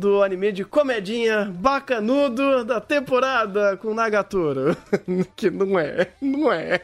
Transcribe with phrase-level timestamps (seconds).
[0.00, 4.74] do anime de comedinha bacanudo da temporada com Nagatoro.
[5.36, 6.80] que não é, não é.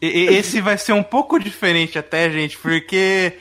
[0.00, 3.32] Esse vai ser um pouco diferente até, gente, porque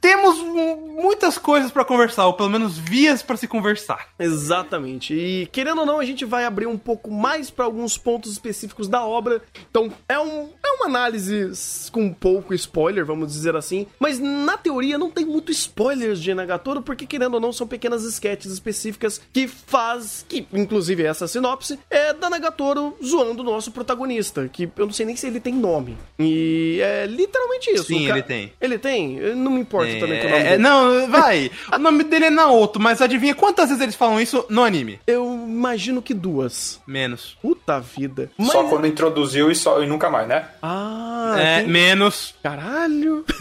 [0.00, 4.08] temos mu- muitas coisas pra conversar, ou pelo menos vias pra se conversar.
[4.18, 5.14] Exatamente.
[5.14, 8.88] E querendo ou não, a gente vai abrir um pouco mais para alguns pontos específicos
[8.88, 9.42] da obra.
[9.70, 11.50] Então, é, um, é uma análise
[11.92, 13.86] com pouco spoiler, vamos dizer assim.
[13.98, 18.02] Mas na teoria não tem muito spoilers de Nagatoro, porque querendo ou não, são pequenas
[18.04, 20.24] sketches específicas que faz.
[20.28, 24.48] que, inclusive, essa sinopse é da Nagatoro zoando o nosso protagonista.
[24.52, 25.96] Que eu não sei nem se ele tem nome.
[26.18, 27.84] E é literalmente isso.
[27.84, 28.52] Sim, ele tem.
[28.60, 29.34] Ele tem?
[29.36, 30.62] Não me importa também com o nome É, dele.
[30.62, 31.50] não, vai.
[31.72, 35.00] O nome dele é Naoto, mas adivinha quantas vezes eles falam isso no anime?
[35.06, 36.80] Eu imagino que duas.
[36.86, 37.36] Menos.
[37.42, 38.30] Puta vida.
[38.40, 40.46] Só quando introduziu e, só, e nunca mais, né?
[40.62, 42.34] Ah, é, tem- menos.
[42.42, 43.24] Caralho.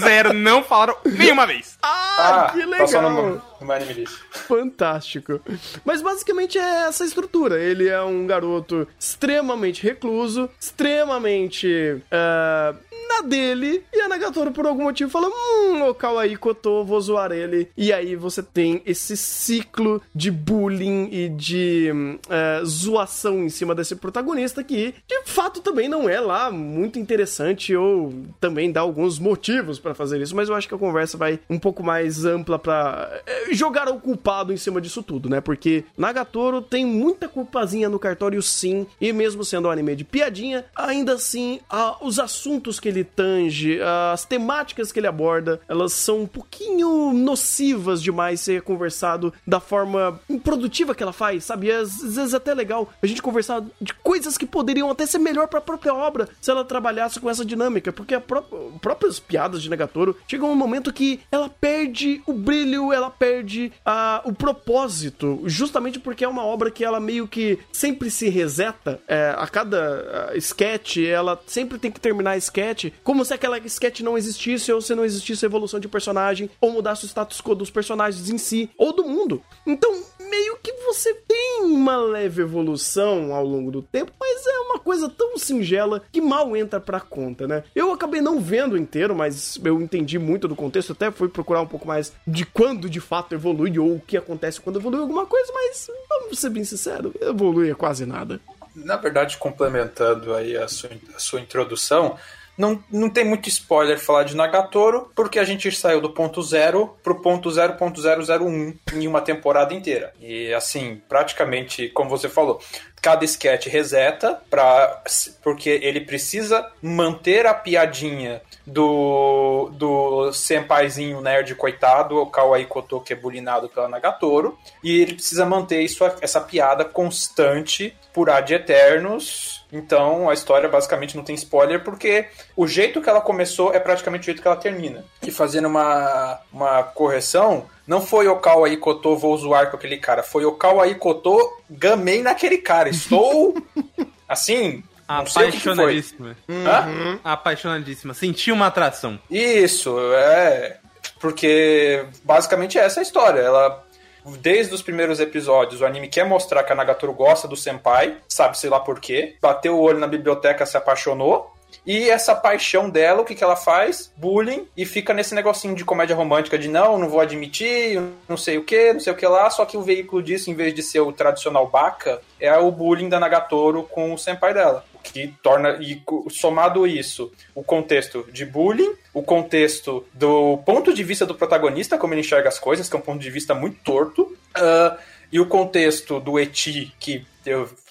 [0.00, 1.76] Zero, não falaram nenhuma vez.
[1.82, 3.12] Ah, que Tá só legal.
[3.60, 4.18] no, no anime disso.
[4.30, 5.40] Fantástico.
[5.84, 7.60] Mas basicamente é essa estrutura.
[7.60, 12.74] Ele é um garoto extremamente recluso, extremamente ah,
[13.08, 17.32] na dele, e a Nagatoro por algum motivo fala: Hum, o Kawaii Koto, vou zoar
[17.32, 17.68] ele.
[17.76, 23.74] E aí você tem esse ciclo de bullying e de hum, ah, zoação em cima
[23.74, 29.18] desse protagonista que, de fato, também não é lá muito interessante ou também dá alguns
[29.18, 32.58] motivos pra fazer isso, mas eu acho que a conversa vai um pouco mais ampla
[32.58, 35.40] pra eh, jogar o culpado em cima disso tudo, né?
[35.40, 40.64] Porque Nagatoro tem muita culpazinha no cartório, sim, e mesmo sendo um anime de piadinha,
[40.74, 43.78] ainda assim, ah, os assuntos que ele tange,
[44.12, 50.20] as temáticas que ele aborda, elas são um pouquinho nocivas demais ser conversado da forma
[50.28, 51.70] improdutiva que ela faz, sabe?
[51.70, 55.18] Às às vezes é até legal a gente conversar de coisas que poderiam até ser
[55.18, 58.42] melhor pra própria obra se ela trabalhasse com essa dinâmica, porque a pró
[58.80, 64.22] próprias piadas de Negatoro chegam um momento que ela perde o brilho, ela perde ah,
[64.24, 69.34] o propósito, justamente porque é uma obra que ela meio que sempre se reseta, é,
[69.36, 72.69] a cada ah, sketch, ela sempre tem que terminar a sketch
[73.02, 77.04] como se aquela sketch não existisse ou se não existisse evolução de personagem ou mudasse
[77.04, 79.42] o status quo dos personagens em si ou do mundo.
[79.66, 79.92] Então,
[80.30, 85.08] meio que você tem uma leve evolução ao longo do tempo, mas é uma coisa
[85.08, 87.64] tão singela que mal entra pra conta, né?
[87.74, 91.66] Eu acabei não vendo inteiro, mas eu entendi muito do contexto, até fui procurar um
[91.66, 95.52] pouco mais de quando de fato evolui ou o que acontece quando evolui alguma coisa,
[95.52, 98.40] mas vamos ser bem sincero, evolui quase nada.
[98.74, 102.16] Na verdade, complementando aí a sua, a sua introdução,
[102.60, 106.94] não, não tem muito spoiler falar de Nagatoro, porque a gente saiu do ponto zero
[107.02, 110.12] pro ponto 0.001 em uma temporada inteira.
[110.20, 112.60] E assim, praticamente, como você falou,
[113.00, 115.02] cada sketch reseta pra,
[115.42, 123.14] porque ele precisa manter a piadinha do, do senpaizinho nerd coitado, o Kawaii Koto, que
[123.14, 129.59] é bulinado pela Nagatoro, e ele precisa manter isso, essa piada constante por ad eternos.
[129.72, 132.26] Então a história basicamente não tem spoiler, porque
[132.56, 135.04] o jeito que ela começou é praticamente o jeito que ela termina.
[135.22, 140.22] E fazendo uma, uma correção, não foi o Kawaii Koto, vou zoar com aquele cara,
[140.22, 141.38] foi o Kawaii Koto,
[141.68, 142.88] gamei naquele cara.
[142.88, 143.54] Estou
[144.28, 144.82] assim.
[145.08, 146.36] Apaixonadíssima.
[146.48, 147.18] Hã?
[147.24, 148.14] Apaixonadíssima.
[148.14, 149.18] Senti uma atração.
[149.28, 150.78] Isso, é.
[151.18, 153.40] Porque basicamente é essa a história.
[153.40, 153.84] Ela.
[154.24, 158.58] Desde os primeiros episódios, o anime quer mostrar que a Nagatoro gosta do Senpai, sabe
[158.58, 159.36] sei lá por quê.
[159.40, 161.52] Bateu o olho na biblioteca, se apaixonou.
[161.86, 164.12] E essa paixão dela, o que, que ela faz?
[164.16, 164.66] Bullying.
[164.76, 168.64] E fica nesse negocinho de comédia romântica de não, não vou admitir, não sei o
[168.64, 169.48] que, não sei o que lá.
[169.50, 173.08] Só que o veículo disso, em vez de ser o tradicional Baka, é o bullying
[173.08, 174.84] da Nagatoro com o senpai dela.
[175.02, 181.26] Que torna, e somado isso, o contexto de bullying, o contexto do ponto de vista
[181.26, 184.22] do protagonista, como ele enxerga as coisas, que é um ponto de vista muito torto,
[184.22, 184.98] uh,
[185.32, 187.26] e o contexto do Eti, que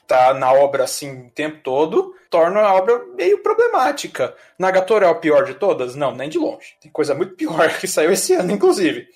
[0.08, 4.36] tá na obra assim o tempo todo, torna a obra meio problemática.
[4.58, 5.96] Nagatoro é o pior de todas?
[5.96, 6.76] Não, nem de longe.
[6.82, 9.08] Tem coisa muito pior que saiu esse ano, inclusive.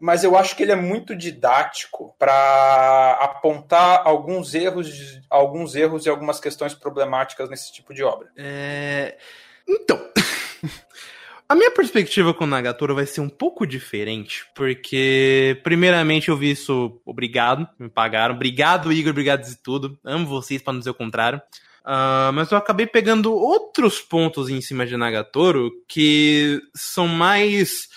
[0.00, 6.08] Mas eu acho que ele é muito didático para apontar alguns erros, alguns erros e
[6.08, 8.28] algumas questões problemáticas nesse tipo de obra.
[8.36, 9.16] É...
[9.66, 9.98] Então.
[11.50, 17.00] A minha perspectiva com Nagatoro vai ser um pouco diferente, porque, primeiramente, eu vi isso.
[17.06, 18.34] Obrigado, me pagaram.
[18.34, 19.98] Obrigado, Igor, obrigado de tudo.
[20.04, 21.40] Amo vocês, para não dizer o contrário.
[21.86, 27.88] Uh, mas eu acabei pegando outros pontos em cima de Nagatoro que são mais.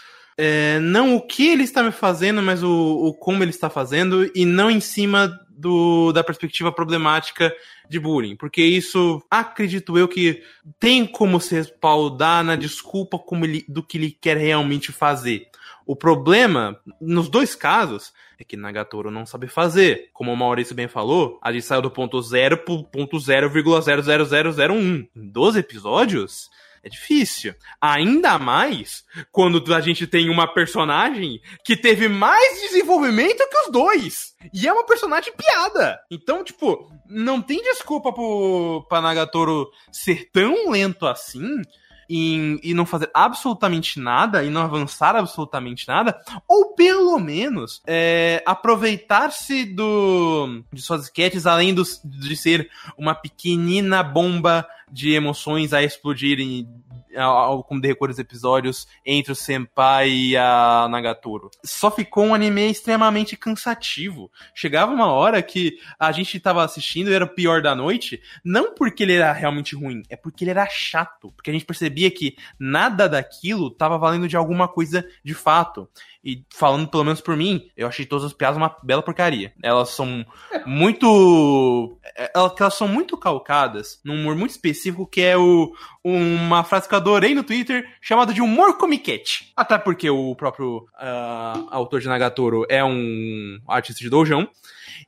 [0.44, 4.44] É, não o que ele está fazendo, mas o, o como ele está fazendo, e
[4.44, 7.54] não em cima do, da perspectiva problemática
[7.88, 10.42] de bullying, porque isso acredito eu que
[10.80, 15.46] tem como se respaldar na desculpa ele, do que ele quer realmente fazer.
[15.86, 20.10] O problema, nos dois casos, é que Nagatoro não sabe fazer.
[20.12, 25.08] Como o Maurício bem falou, a gente saiu do ponto zero pro ponto 0,00001.
[25.16, 26.50] Em 12 episódios,
[26.84, 27.54] é difícil.
[27.80, 34.34] Ainda mais quando a gente tem uma personagem que teve mais desenvolvimento que os dois.
[34.54, 36.00] E é uma personagem piada.
[36.10, 41.62] Então, tipo, não tem desculpa pro, pra Nagatoro ser tão lento assim
[42.10, 48.44] em, e não fazer absolutamente nada e não avançar absolutamente nada, ou pelo menos é,
[48.46, 55.82] aproveitar-se do de suas sketches além do, de ser uma pequenina bomba de emoções a
[55.82, 56.68] explodirem
[57.16, 61.50] ao, como decorrer dos episódios entre o Senpai e a Nagatoro.
[61.64, 64.32] Só ficou um anime extremamente cansativo.
[64.56, 68.74] Chegava uma hora que a gente tava assistindo e era o pior da noite, não
[68.74, 71.32] porque ele era realmente ruim, é porque ele era chato.
[71.32, 75.88] Porque a gente percebia que nada daquilo tava valendo de alguma coisa de fato.
[76.24, 79.54] E falando pelo menos por mim, eu achei todas as piadas uma bela porcaria.
[79.64, 80.24] Elas são
[80.68, 81.98] muito.
[82.36, 85.74] Elas são muito calcadas num humor muito específico que é o,
[86.04, 89.52] uma frase que eu adorei no Twitter chamada de humor comiquete.
[89.58, 94.48] Até porque o próprio uh, autor de Nagatoro é um artista de doujão.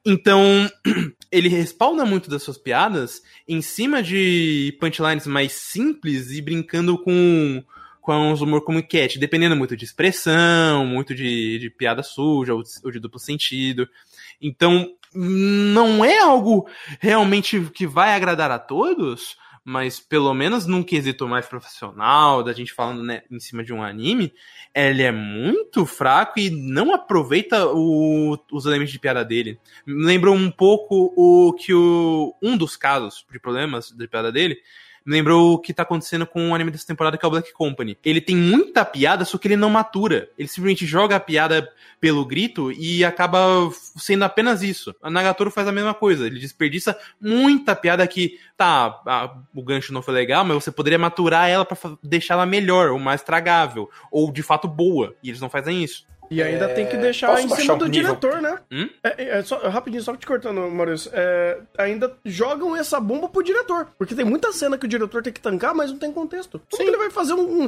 [0.03, 0.69] Então,
[1.31, 7.63] ele respalda muito das suas piadas em cima de punchlines mais simples e brincando com
[8.03, 12.61] com os humor como cat, dependendo muito de expressão, muito de, de piada suja ou,
[12.83, 13.87] ou de duplo sentido.
[14.41, 16.67] Então, não é algo
[16.99, 22.73] realmente que vai agradar a todos, mas pelo menos num quesito mais profissional, da gente
[22.73, 24.33] falando né, em cima de um anime,
[24.75, 29.57] ele é muito fraco e não aproveita o, os elementos de piada dele.
[29.87, 34.57] Lembrou um pouco o que o, um dos casos de problemas de piada dele
[35.05, 37.97] lembrou o que tá acontecendo com o anime dessa temporada, que é o Black Company.
[38.03, 40.29] Ele tem muita piada, só que ele não matura.
[40.37, 41.69] Ele simplesmente joga a piada
[41.99, 43.39] pelo grito e acaba
[43.97, 44.95] sendo apenas isso.
[45.01, 46.25] A Nagatoro faz a mesma coisa.
[46.25, 50.99] Ele desperdiça muita piada que, tá, a, o gancho não foi legal, mas você poderia
[50.99, 55.15] maturar ela para deixar ela melhor, ou mais tragável, ou de fato boa.
[55.23, 56.05] E eles não fazem isso.
[56.33, 56.73] E ainda é...
[56.73, 58.15] tem que deixar Posso em cima do nível?
[58.15, 58.59] diretor, né?
[58.71, 58.89] Hum?
[59.03, 61.11] É, é, só, rapidinho, só te cortando, Maurício.
[61.13, 63.87] É, ainda jogam essa bomba pro diretor.
[63.97, 66.59] Porque tem muita cena que o diretor tem que tancar, mas não tem contexto.
[66.71, 66.89] Como Sim.
[66.89, 67.43] ele vai fazer um.
[67.43, 67.67] Uhum.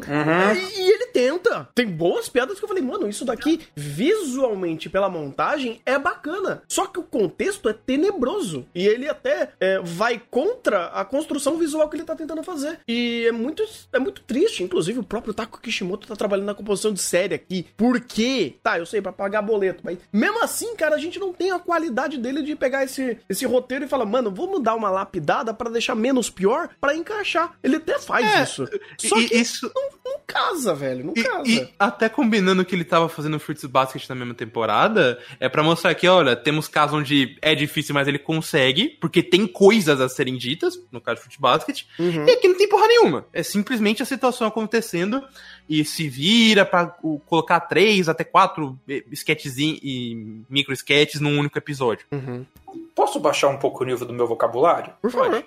[0.55, 1.69] E, e, ele tenta.
[1.75, 6.63] Tem boas piadas que eu falei, mano, isso daqui, visualmente, pela montagem, é bacana.
[6.67, 8.65] Só que o contexto é tenebroso.
[8.73, 12.79] E ele até é, vai contra a construção visual que ele tá tentando fazer.
[12.87, 13.63] E é muito,
[13.93, 14.63] é muito triste.
[14.63, 17.67] Inclusive, o próprio Taco Kishimoto tá trabalhando na composição de série aqui.
[17.77, 18.54] Por quê?
[18.61, 21.59] Tá, eu sei, para pagar boleto, mas mesmo assim, cara, a gente não tem a
[21.59, 25.69] qualidade dele de pegar esse, esse roteiro e falar, mano, vamos dar uma lapidada para
[25.69, 27.53] deixar menos pior para encaixar.
[27.63, 28.67] Ele até faz é, isso.
[28.97, 31.49] Só que isso não, não casa, velho, não e, casa.
[31.49, 35.63] E até combinando o que ele tava fazendo Fruits Basket na mesma temporada, é para
[35.63, 40.09] mostrar que, olha, temos casos onde é difícil, mas ele consegue, porque tem coisas a
[40.09, 42.25] serem ditas, no caso do Fruits Basket, uhum.
[42.25, 43.25] e aqui não tem porra nenhuma.
[43.33, 45.23] É simplesmente a situação acontecendo
[45.67, 46.87] e se vira para
[47.25, 48.77] colocar três até quatro
[49.11, 52.05] sketches e micro sketches num único episódio.
[52.11, 52.45] Uhum.
[52.93, 54.93] Posso baixar um pouco o nível do meu vocabulário?
[55.01, 55.43] Por favor.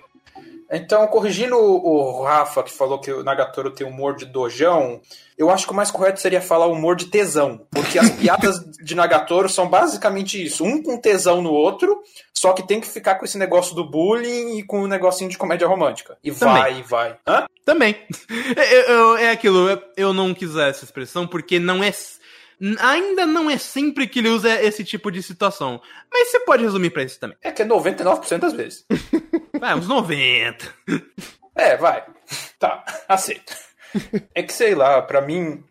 [0.71, 5.01] Então, corrigindo o Rafa, que falou que o Nagatoro tem humor de dojão,
[5.35, 7.65] eu acho que o mais correto seria falar humor de tesão.
[7.71, 12.67] Porque as piadas de Nagatoro são basicamente isso: um com tesão no outro, só que
[12.67, 15.67] tem que ficar com esse negócio do bullying e com o um negocinho de comédia
[15.67, 16.17] romântica.
[16.23, 16.61] E Também.
[16.61, 17.17] vai, e vai.
[17.27, 17.45] Hã?
[17.65, 17.95] Também.
[18.55, 21.91] É, é aquilo, eu não quis usar essa expressão porque não é
[22.79, 25.81] ainda não é sempre que ele usa esse tipo de situação.
[26.11, 27.37] Mas você pode resumir pra isso também.
[27.41, 28.85] É que é 99% das vezes.
[29.59, 30.73] Vai, uns 90.
[31.55, 32.05] É, vai.
[32.57, 33.53] Tá, aceito.
[34.33, 35.61] É que sei lá, para mim,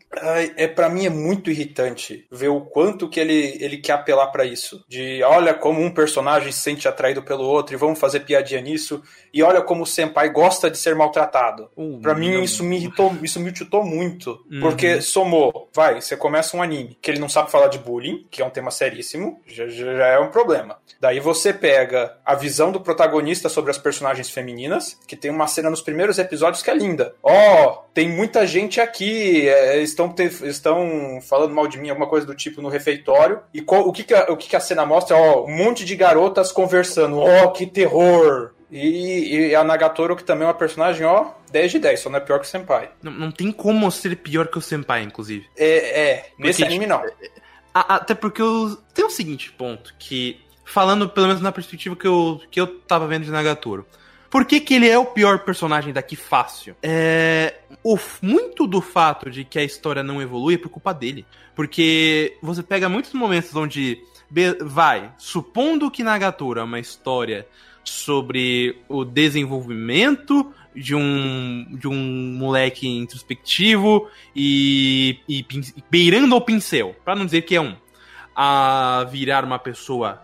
[0.57, 4.45] é para mim é muito irritante ver o quanto que ele, ele quer apelar para
[4.45, 4.85] isso.
[4.89, 9.03] De olha como um personagem se sente atraído pelo outro e vamos fazer piadinha nisso.
[9.33, 11.71] E olha como o senpai gosta de ser maltratado.
[11.77, 14.61] Uh, para mim isso me irritou, isso me irritou muito, uhum.
[14.61, 18.41] porque somou, vai, você começa um anime que ele não sabe falar de bullying, que
[18.41, 20.79] é um tema seríssimo, já, já é um problema.
[21.01, 25.71] Daí você pega a visão do protagonista sobre as personagens femininas, que tem uma cena
[25.71, 27.15] nos primeiros episódios que é linda.
[27.23, 32.27] Ó, oh, tem muita gente aqui, é, estão, estão falando mal de mim, alguma coisa
[32.27, 33.41] do tipo no refeitório.
[33.53, 35.17] E qual, o, que, que, a, o que, que a cena mostra?
[35.17, 37.19] Ó, um monte de garotas conversando.
[37.19, 38.53] Ó, oh, que terror!
[38.71, 42.19] E, e, a Nagatoro, que também é uma personagem, ó, 10 de 10, só não
[42.19, 42.91] é pior que o Senpai.
[43.03, 45.47] Não, não tem como ser pior que o Senpai, inclusive.
[45.57, 47.03] É, é nesse anime não.
[47.73, 52.41] Até porque eu, tem o seguinte ponto, que falando pelo menos na perspectiva que eu,
[52.51, 53.87] que eu tava vendo de Nagatoro.
[54.31, 56.77] Por que, que ele é o pior personagem daqui fácil?
[56.83, 57.55] É.
[57.83, 61.25] O, muito do fato de que a história não evolui é por culpa dele.
[61.55, 64.03] Porque você pega muitos momentos onde.
[64.61, 67.47] Vai, supondo que Nagatoro é uma história
[67.83, 76.95] sobre o desenvolvimento de um, de um moleque introspectivo e, e, e beirando ao pincel,
[77.05, 77.75] para não dizer que é um,
[78.37, 80.23] a virar uma pessoa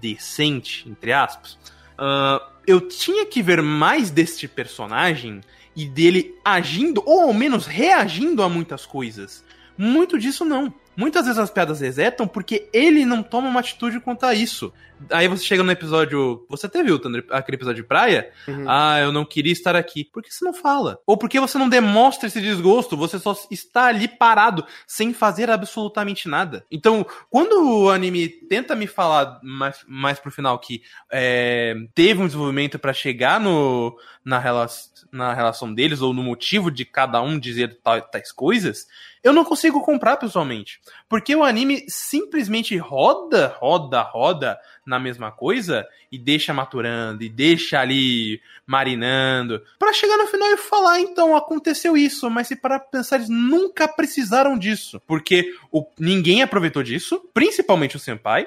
[0.00, 1.58] decente, entre aspas.
[1.94, 5.40] Uh, eu tinha que ver mais deste personagem
[5.74, 9.44] e dele agindo, ou ao menos reagindo a muitas coisas.
[9.76, 10.72] Muito disso não.
[10.96, 14.72] Muitas vezes as piadas resetam porque ele não toma uma atitude quanto a isso.
[15.10, 16.46] Aí você chega no episódio.
[16.48, 17.00] Você até viu
[17.30, 18.30] aquele episódio de praia?
[18.48, 18.64] Uhum.
[18.68, 20.04] Ah, eu não queria estar aqui.
[20.04, 20.98] Por que você não fala?
[21.06, 22.96] Ou por que você não demonstra esse desgosto?
[22.96, 26.64] Você só está ali parado, sem fazer absolutamente nada.
[26.70, 32.26] Então, quando o anime tenta me falar mais, mais pro final que é, teve um
[32.26, 34.66] desenvolvimento para chegar no, na, rela
[35.12, 37.78] na relação deles, ou no motivo de cada um dizer
[38.10, 38.86] tais coisas,
[39.22, 40.80] eu não consigo comprar pessoalmente.
[41.08, 47.80] Porque o anime simplesmente roda, roda, roda na mesma coisa e deixa maturando e deixa
[47.80, 53.16] ali marinando para chegar no final e falar então aconteceu isso, mas se para pensar
[53.16, 58.46] eles nunca precisaram disso, porque o, ninguém aproveitou disso, principalmente o senpai.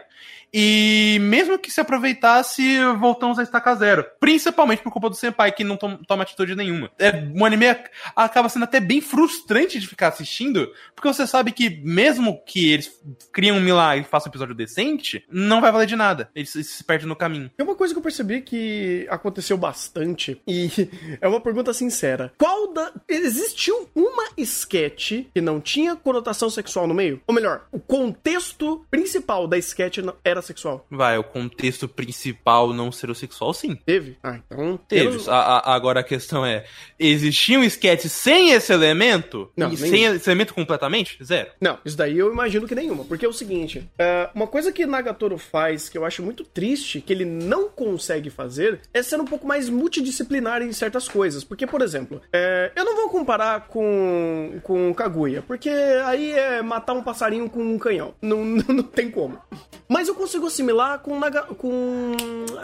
[0.53, 4.05] E mesmo que se aproveitasse, voltamos a estacar zero.
[4.19, 6.91] Principalmente por culpa do Senpai, que não toma, toma atitude nenhuma.
[6.97, 7.67] É, um anime
[8.15, 12.91] acaba sendo até bem frustrante de ficar assistindo, porque você sabe que mesmo que eles
[13.31, 16.29] criam um milagre e façam um episódio decente, não vai valer de nada.
[16.35, 17.51] Eles, eles se perdem no caminho.
[17.57, 20.69] É uma coisa que eu percebi que aconteceu bastante, e
[21.21, 22.33] é uma pergunta sincera.
[22.37, 22.91] Qual da.
[23.07, 27.21] Existiu uma sketch que não tinha conotação sexual no meio?
[27.27, 30.85] Ou melhor, o contexto principal da sketch era sexual.
[30.89, 33.75] Vai, o contexto principal não ser o sexual, sim.
[33.75, 34.17] Teve?
[34.23, 34.77] Ah, então.
[34.87, 35.29] Teve.
[35.29, 36.65] A, a, agora a questão é:
[36.97, 39.51] existia um sketch sem esse elemento?
[39.55, 39.75] Não.
[39.75, 41.17] Sem esse elemento completamente?
[41.23, 41.51] Zero.
[41.59, 43.03] Não, isso daí eu imagino que nenhuma.
[43.05, 47.01] Porque é o seguinte: uh, uma coisa que Nagatoro faz que eu acho muito triste,
[47.01, 51.43] que ele não consegue fazer, é ser um pouco mais multidisciplinar em certas coisas.
[51.43, 56.93] Porque, por exemplo, uh, eu não vou comparar com, com Kaguya, porque aí é matar
[56.93, 58.13] um passarinho com um canhão.
[58.21, 59.39] Não, não, não tem como.
[59.87, 62.15] Mas eu consigo assimilar com, Naga, com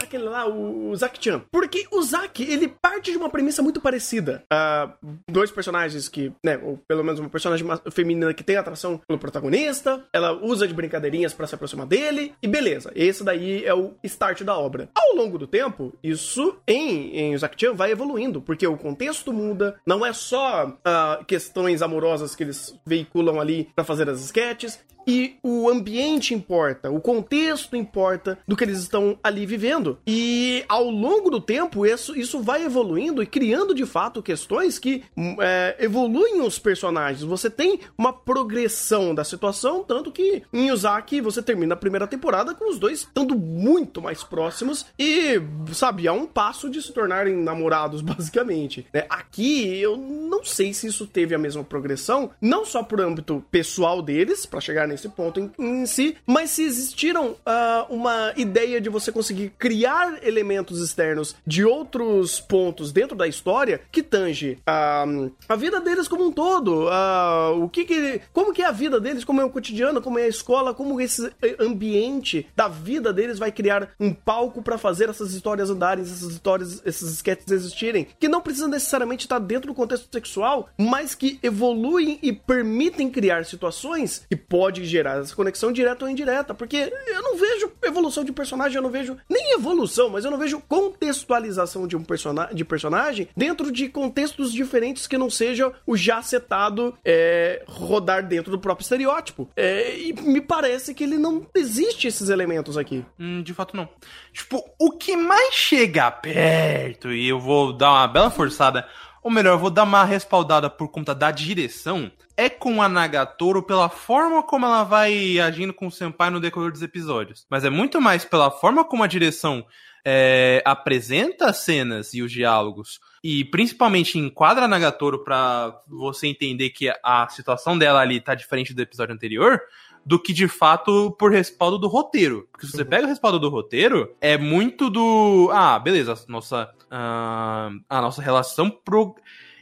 [0.02, 1.42] aquele lá, o Zack-chan.
[1.50, 4.44] Porque o Zack, ele parte de uma premissa muito parecida.
[4.52, 9.18] Uh, dois personagens que, né, ou pelo menos uma personagem feminina que tem atração pelo
[9.18, 13.94] protagonista, ela usa de brincadeirinhas para se aproximar dele, e beleza, esse daí é o
[14.04, 14.88] start da obra.
[14.94, 20.04] Ao longo do tempo, isso em, em Zack-chan vai evoluindo, porque o contexto muda, não
[20.04, 25.68] é só uh, questões amorosas que eles veiculam ali para fazer as sketches, e o
[25.68, 29.98] ambiente importa, o contexto importa do que eles estão ali vivendo.
[30.06, 35.04] E ao longo do tempo, isso, isso vai evoluindo e criando de fato questões que
[35.16, 37.22] hum, é, evoluem os personagens.
[37.22, 42.54] Você tem uma progressão da situação, tanto que em Yuzaki você termina a primeira temporada
[42.54, 45.40] com os dois estando muito mais próximos e,
[45.72, 48.86] sabe, a um passo de se tornarem namorados, basicamente.
[48.92, 49.04] Né?
[49.08, 54.02] Aqui eu não sei se isso teve a mesma progressão, não só por âmbito pessoal
[54.02, 58.88] deles, para chegar nesse ponto em, em, si, mas se existiram uh, uma ideia de
[58.88, 65.56] você conseguir criar elementos externos de outros pontos dentro da história que tange uh, a
[65.56, 69.24] vida deles como um todo, uh, o que que, como que é a vida deles,
[69.24, 73.52] como é o cotidiano, como é a escola, como esse ambiente da vida deles vai
[73.52, 78.40] criar um palco para fazer essas histórias andarem, essas histórias, esses sketches existirem, que não
[78.40, 84.36] precisam necessariamente estar dentro do contexto sexual, mas que evoluem e permitem criar situações que
[84.36, 88.82] pode gerar essa conexão direta ou indireta, porque eu não vejo evolução de personagem, eu
[88.82, 93.70] não vejo nem evolução, mas eu não vejo contextualização de um persona de personagem dentro
[93.70, 99.48] de contextos diferentes que não seja o já setado é, rodar dentro do próprio estereótipo.
[99.56, 103.04] É, e me parece que ele não existe esses elementos aqui.
[103.18, 103.88] Hum, de fato não.
[104.32, 108.86] Tipo, o que mais chega perto, e eu vou dar uma bela forçada
[109.26, 113.88] ou melhor, vou dar uma respaldada por conta da direção, é com a Nagatoro pela
[113.88, 117.44] forma como ela vai agindo com o Senpai no decorrer dos episódios.
[117.50, 119.66] Mas é muito mais pela forma como a direção
[120.04, 126.70] é, apresenta as cenas e os diálogos e principalmente enquadra a Nagatoro para você entender
[126.70, 129.60] que a situação dela ali tá diferente do episódio anterior,
[130.06, 132.48] do que de fato por respaldo do roteiro.
[132.52, 135.50] Porque se você pega o respaldo do roteiro, é muito do.
[135.52, 139.16] Ah, beleza, a nossa, uh, a nossa relação pro.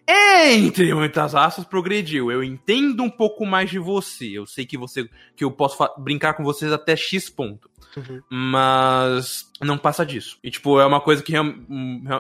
[0.07, 2.31] Entre muitas aspas, progrediu.
[2.31, 4.27] Eu entendo um pouco mais de você.
[4.27, 7.71] Eu sei que você que eu posso brincar com vocês até X ponto.
[7.97, 8.21] Uhum.
[8.29, 10.39] Mas não passa disso.
[10.45, 11.33] E, tipo, é uma coisa que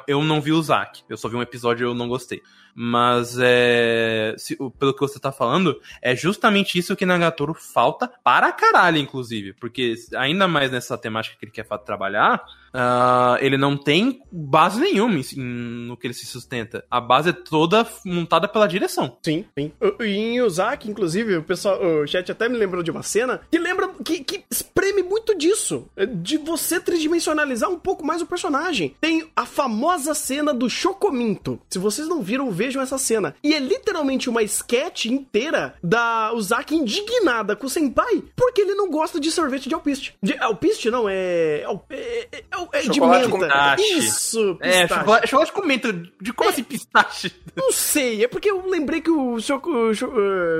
[0.09, 1.03] eu não vi o Zack.
[1.11, 2.41] Eu só vi um episódio e eu não gostei.
[2.75, 4.35] Mas é.
[4.37, 9.53] Se, pelo que você tá falando, é justamente isso que Nagatoro falta para caralho, inclusive.
[9.55, 15.15] Porque ainda mais nessa temática que ele quer trabalhar, uh, ele não tem base nenhuma
[15.15, 16.85] em, em, no que ele se sustenta.
[16.91, 19.17] A base é toda montada pela direção.
[19.25, 19.73] Sim, sim.
[20.01, 23.59] E em Ozaki, inclusive, o pessoal, o chat até me lembrou de uma cena que
[23.59, 25.89] lembra que, que espreme muito disso.
[26.19, 28.97] De você tridimensionalizar um pouco mais o personagem.
[29.01, 31.61] Tem a famosa cena do Chocominto.
[31.71, 33.35] Se vocês não viram, vejam essa cena.
[33.43, 38.91] E é literalmente uma sketch inteira da Uzaki indignada com o Senpai porque ele não
[38.91, 40.15] gosta de sorvete de alpiste.
[40.23, 41.65] De alpiste não, é.
[41.91, 43.29] É, é, é, é de menta.
[43.29, 43.99] Com pistache.
[43.99, 44.83] Isso, pistache.
[44.83, 45.93] É, chocolate, chocolate com menta.
[46.21, 47.33] De como é, assim pistache?
[47.57, 49.91] Não sei, é porque eu lembrei que o, choco, o,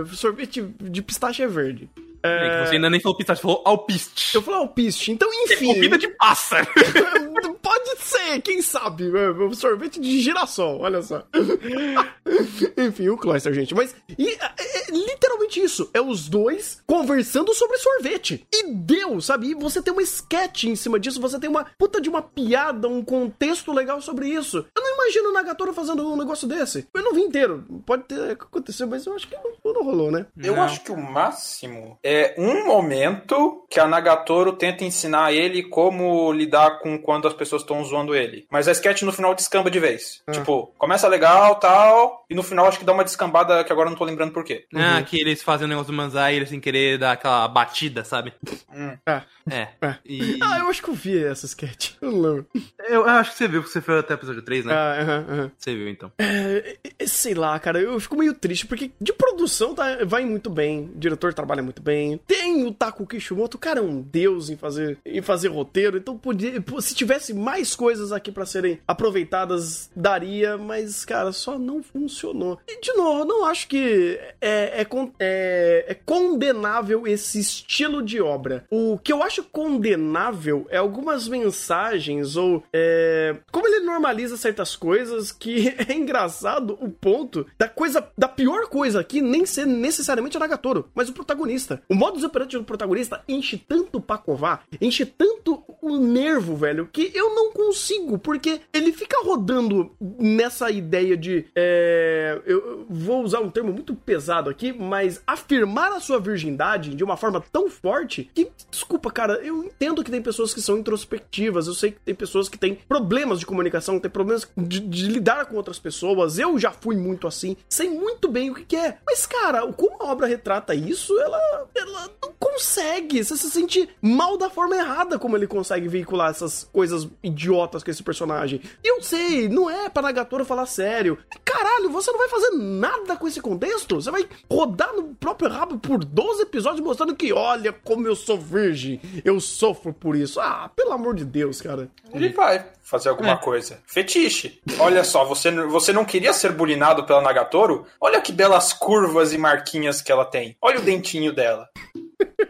[0.03, 1.89] o sorvete de pistache é verde.
[2.23, 2.65] É...
[2.65, 4.35] Você ainda nem falou pistache, falou alpiste.
[4.35, 5.71] Eu falei alpiste, então enfim.
[5.71, 6.67] É comida de pássaro.
[7.65, 9.11] Pode ser, quem sabe?
[9.11, 11.23] Um sorvete de girassol, olha só.
[12.77, 13.75] enfim, o Cloyster, gente.
[13.75, 15.91] Mas e, é, é, literalmente isso.
[15.95, 18.47] É os dois conversando sobre sorvete.
[18.53, 19.49] E deu, sabe?
[19.51, 22.89] E você tem uma sketch em cima disso, você tem uma puta de uma piada,
[22.89, 24.67] um contexto legal sobre isso.
[24.77, 26.87] Eu não imagino o Nagatoro fazendo um negócio desse.
[26.93, 27.65] Eu não vi inteiro.
[27.87, 30.27] Pode ter acontecido, mas eu acho que não, não rolou, né?
[30.37, 35.65] Eu acho que o máximo é é um momento que a Nagatoro tenta ensinar ele
[35.65, 38.47] como lidar com quando as pessoas estão zoando ele.
[38.51, 40.23] Mas a sketch no final descamba de vez.
[40.27, 40.33] Ah.
[40.33, 43.97] Tipo, começa legal, tal, e no final acho que dá uma descambada que agora não
[43.97, 44.67] tô lembrando por quê.
[44.75, 45.05] Ah, uhum.
[45.05, 48.33] que eles fazem o negócio do Manzai e eles sem querer dar aquela batida, sabe?
[48.73, 48.97] Hum.
[49.07, 49.23] É.
[49.51, 49.69] É.
[49.81, 49.97] é.
[50.05, 50.39] E...
[50.43, 51.93] Ah, eu acho que eu vi essa sketch.
[52.01, 52.47] Eu lembro.
[52.89, 54.75] Eu, acho que você viu, porque você foi até o episódio 3, né?
[54.75, 55.53] Ah, aham, aham.
[55.57, 56.13] Você viu, então.
[56.19, 60.91] É, sei lá, cara, eu fico meio triste, porque de produção tá, vai muito bem,
[60.95, 64.57] o diretor trabalha muito bem, tem o Taku Kishimoto, o cara é um deus em
[64.57, 70.57] fazer, em fazer roteiro, então podia, se tivesse mais coisas aqui para serem aproveitadas, daria,
[70.57, 72.59] mas, cara, só não funcionou.
[72.67, 74.87] E, de novo, não acho que é, é,
[75.21, 78.65] é, é condenável esse estilo de obra.
[78.71, 85.31] O que eu acho condenável é algumas mensagens ou é, como ele normaliza certas coisas
[85.31, 90.41] que é engraçado o ponto da coisa, da pior coisa aqui nem ser necessariamente a
[90.41, 91.83] Nagatoro, mas o protagonista.
[91.89, 96.89] O modo de operante do protagonista enche tanto o Pacová, enche tanto o nervo, velho,
[96.91, 101.47] que eu não consigo, porque ele fica rodando nessa ideia de.
[101.55, 107.05] É, eu vou usar um termo muito pesado aqui, mas afirmar a sua virgindade de
[107.05, 111.67] uma forma tão forte que, desculpa, cara, eu entendo que tem pessoas que são introspectivas,
[111.67, 115.47] eu sei que tem pessoas que têm problemas de comunicação, tem problemas de, de lidar
[115.47, 118.99] com outras pessoas, eu já fui muito assim, sei muito bem o que, que é.
[119.07, 123.23] Mas, cara, como a obra retrata isso, ela, ela não consegue.
[123.23, 127.91] Você se sente mal da forma errada como ele consegue veicular essas coisas idiotas com
[127.91, 128.61] esse personagem.
[128.83, 131.19] E eu sei, não é pra Nagatoro falar sério.
[131.45, 133.97] Caralho, você não vai fazer nada com esse contexto?
[133.97, 138.39] Você vai rodar no próprio rabo por 12 episódios mostrando que, olha como eu sou
[138.39, 140.41] virgem, eu sofro por isso.
[140.41, 141.89] Ah, pelo amor de Deus, cara.
[142.13, 143.37] Ele vai fazer alguma é.
[143.37, 143.81] coisa.
[143.87, 144.61] Fetiche.
[144.79, 147.87] Olha só, você, você não queria ser bulinado pela Nagatoro?
[148.01, 150.57] Olha que belas curvas e marquinhas que ela tem.
[150.61, 151.69] Olha o dentinho dela.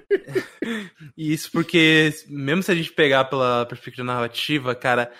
[1.16, 5.12] Isso porque, mesmo se a gente pegar pela perspectiva narrativa, cara,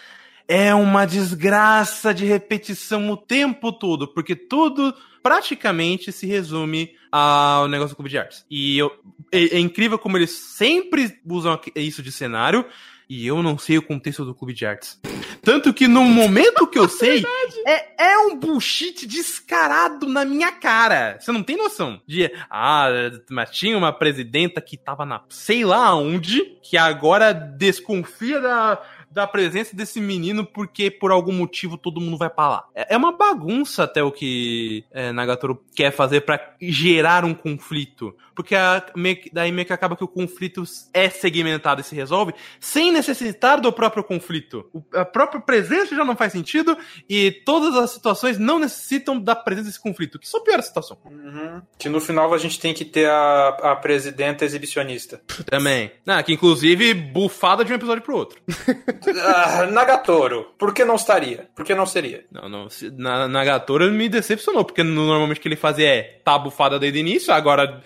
[0.46, 7.94] é uma desgraça de repetição o tempo todo, porque tudo praticamente se resume ao negócio
[7.94, 8.44] do clube de artes.
[8.50, 8.90] E eu,
[9.32, 12.66] é, é incrível como eles sempre usam isso de cenário
[13.08, 15.00] e eu não sei o contexto do clube de artes.
[15.42, 17.24] Tanto que no momento que eu sei,
[17.66, 21.18] é, é um bullshit descarado na minha cara.
[21.20, 22.88] Você não tem noção de, ah,
[23.30, 28.82] mas tinha uma presidenta que tava na sei lá onde, que agora desconfia da,
[29.14, 32.64] da presença desse menino porque por algum motivo todo mundo vai pra lá.
[32.74, 38.14] É, é uma bagunça até o que é, Nagatoro quer fazer para gerar um conflito.
[38.34, 42.34] Porque a, meio, daí meio que acaba que o conflito é segmentado e se resolve
[42.58, 44.68] sem necessitar do próprio conflito.
[44.72, 46.76] O, a própria presença já não faz sentido
[47.08, 50.98] e todas as situações não necessitam da presença desse conflito, que só piora a situação.
[51.04, 51.62] Uhum.
[51.78, 55.22] Que no final a gente tem que ter a, a presidenta exibicionista.
[55.46, 55.92] Também.
[56.04, 58.40] Ah, que inclusive bufada de um episódio pro outro.
[59.22, 61.48] Ah, Nagatoro, por que não estaria?
[61.54, 62.24] Por que não seria?
[62.30, 62.68] Não, não.
[62.70, 66.78] se- Na, Nagatoro me decepcionou, porque no- normalmente o que ele fazia é tá bufada
[66.78, 67.82] desde o início, agora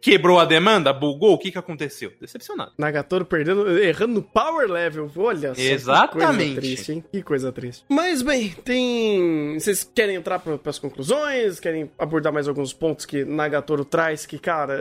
[0.00, 2.12] quebrou a demanda, bugou, o que que aconteceu?
[2.20, 2.72] Decepcionado.
[2.78, 5.10] Nagatoro perdendo, errando no power level.
[5.16, 5.60] Olha só.
[5.60, 6.16] Exatamente.
[6.16, 7.04] Que coisa triste, hein?
[7.12, 7.84] Que coisa triste.
[7.88, 9.58] Mas bem, tem.
[9.58, 11.60] Vocês querem entrar para as conclusões?
[11.60, 14.24] Querem abordar mais alguns pontos que Nagatoro traz?
[14.26, 14.74] Que, cara,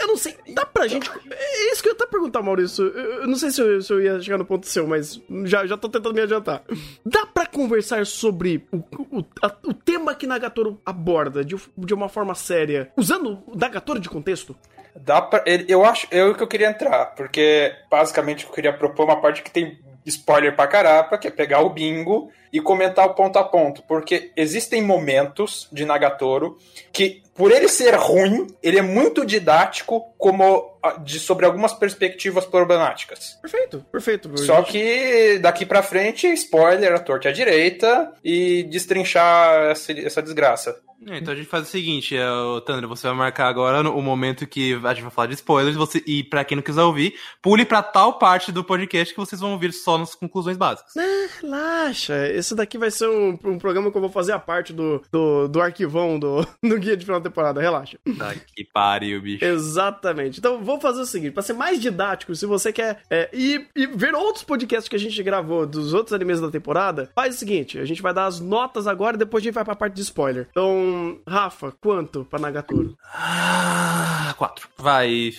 [0.00, 0.36] eu não sei.
[0.54, 1.10] Dá pra gente.
[1.30, 2.84] É isso que eu ia até perguntar, Maurício.
[2.86, 5.66] Eu eu não sei se eu, se eu ia chegar no ponto seu, mas já,
[5.66, 6.62] já tô tentando me adiantar.
[7.04, 8.76] Dá pra conversar sobre o,
[9.18, 14.00] o, a- o tema que Nagatoro aborda de, de uma forma séria, usando o Nagatoro
[14.00, 14.56] de contexto?
[14.98, 19.20] Dá pra, eu acho, eu que eu queria entrar, porque basicamente eu queria propor uma
[19.20, 23.38] parte que tem spoiler pra carapa, que é pegar o bingo e comentar o ponto
[23.38, 26.56] a ponto, porque existem momentos de Nagatoro
[26.92, 32.46] que, por ele ser ruim, ele é muito didático como ah, de, sobre algumas perspectivas
[32.46, 33.38] problemáticas.
[33.42, 34.38] Perfeito, perfeito.
[34.38, 40.22] Só que daqui pra frente, spoiler, a torta e a direita e destrinchar essa, essa
[40.22, 40.80] desgraça.
[41.08, 42.22] É, então a gente faz o seguinte, é,
[42.64, 45.76] Tandra, você vai marcar agora no- o momento que a gente vai falar de spoilers,
[45.76, 49.38] você, e pra quem não quiser ouvir, pule pra tal parte do podcast que vocês
[49.40, 50.94] vão ouvir só nas conclusões básicas.
[51.42, 52.14] Relaxa,
[52.46, 55.48] esse daqui vai ser um, um programa que eu vou fazer a parte do, do,
[55.48, 57.98] do arquivão do, do guia de final da temporada, relaxa.
[58.16, 59.44] Tá que pariu, bicho.
[59.44, 60.38] Exatamente.
[60.38, 63.88] Então, vou fazer o seguinte, pra ser mais didático, se você quer é, ir, ir
[63.94, 67.78] ver outros podcasts que a gente gravou dos outros animes da temporada, faz o seguinte,
[67.78, 70.02] a gente vai dar as notas agora e depois a gente vai pra parte de
[70.02, 70.46] spoiler.
[70.50, 72.96] Então, Rafa, quanto pra Nagatoro?
[73.14, 74.68] Ah, quatro.
[74.78, 75.32] Vai.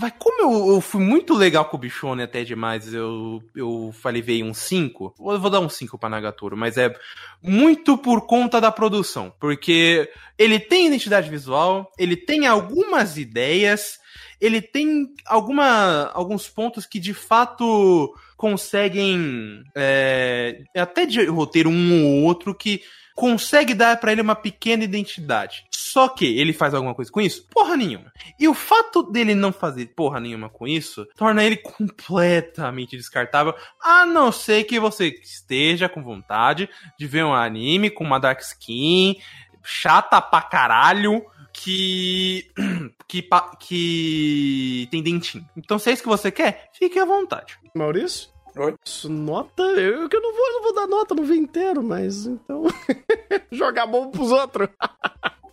[0.00, 4.22] Vai, como eu, eu fui muito legal com o Bichone até demais, eu, eu falei,
[4.22, 5.12] veio um 5.
[5.18, 6.94] Eu vou dar um 5 pra Nagatoro, mas é
[7.42, 9.34] muito por conta da produção.
[9.40, 10.08] Porque
[10.38, 13.98] ele tem identidade visual, ele tem algumas ideias,
[14.40, 19.64] ele tem alguma, alguns pontos que de fato conseguem.
[19.74, 22.82] é, até de roteiro um ou outro que
[23.18, 25.64] consegue dar pra ele uma pequena identidade.
[25.72, 27.44] Só que ele faz alguma coisa com isso?
[27.50, 28.12] Porra nenhuma.
[28.38, 34.06] E o fato dele não fazer porra nenhuma com isso torna ele completamente descartável, a
[34.06, 39.16] não ser que você esteja com vontade de ver um anime com uma dark skin
[39.64, 42.48] chata pra caralho que
[43.08, 43.28] que
[43.58, 45.44] que tem dentinho.
[45.56, 47.58] Então se é isso que você quer, fique à vontade.
[47.74, 48.30] Maurício?
[48.56, 48.74] Oi?
[48.84, 49.62] Isso, Nota?
[49.62, 52.64] Eu que eu não vou, eu não vou dar nota, não vi inteiro, mas então.
[53.52, 54.68] Jogar bom pros outros.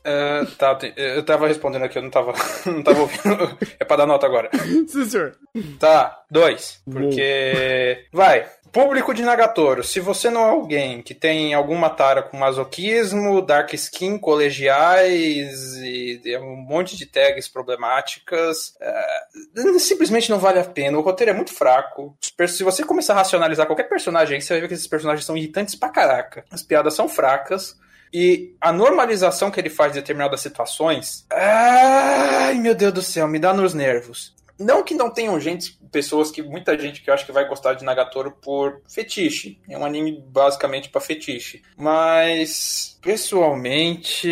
[0.03, 2.31] É, tá, eu tava respondendo aqui, eu não tava,
[2.67, 3.57] não tava ouvindo.
[3.79, 4.49] É pra dar nota agora.
[4.87, 5.35] Sim, senhor.
[5.79, 6.81] Tá, dois.
[6.85, 8.05] Porque.
[8.13, 8.47] Vai.
[8.75, 13.73] Público de Nagatoro, se você não é alguém que tem alguma tara com masoquismo, dark
[13.73, 20.97] skin, colegiais e um monte de tags problemáticas, é, simplesmente não vale a pena.
[20.97, 22.17] O roteiro é muito fraco.
[22.49, 25.73] Se você começar a racionalizar qualquer personagem, você vai ver que esses personagens são irritantes
[25.73, 26.43] pra caraca.
[26.51, 27.77] As piadas são fracas.
[28.13, 31.25] E a normalização que ele faz de determinadas situações.
[31.31, 34.35] Ai, meu Deus do céu, me dá nos nervos.
[34.59, 37.73] Não que não tenham gente, pessoas que muita gente que eu acho que vai gostar
[37.73, 39.59] de Nagatoro por fetiche.
[39.69, 41.61] É um anime basicamente pra fetiche.
[41.77, 44.29] Mas pessoalmente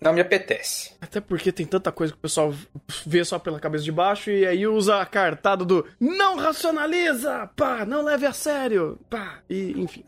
[0.00, 0.94] não me apetece.
[1.00, 2.52] Até porque tem tanta coisa que o pessoal
[3.06, 7.84] vê só pela cabeça de baixo e aí usa a cartada do não racionaliza, pá,
[7.84, 10.04] não leve a sério, pá, e enfim.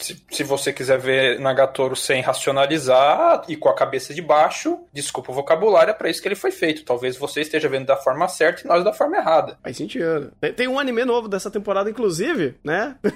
[0.00, 5.30] Se, se você quiser ver Nagatoro sem racionalizar e com a cabeça de baixo, desculpa
[5.30, 6.84] o vocabulário, é pra isso que ele foi feito.
[6.84, 9.58] Talvez você esteja vendo da forma certa e nós da forma errada.
[9.62, 10.32] Faz sentido.
[10.40, 12.96] Tem, tem um anime novo dessa temporada, inclusive, né?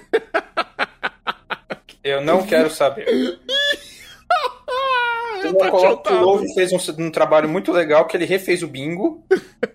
[2.04, 3.06] Eu não quero saber.
[5.52, 6.20] coloco que o.
[6.20, 9.24] Love fez um, um trabalho muito legal, que ele refez o bingo.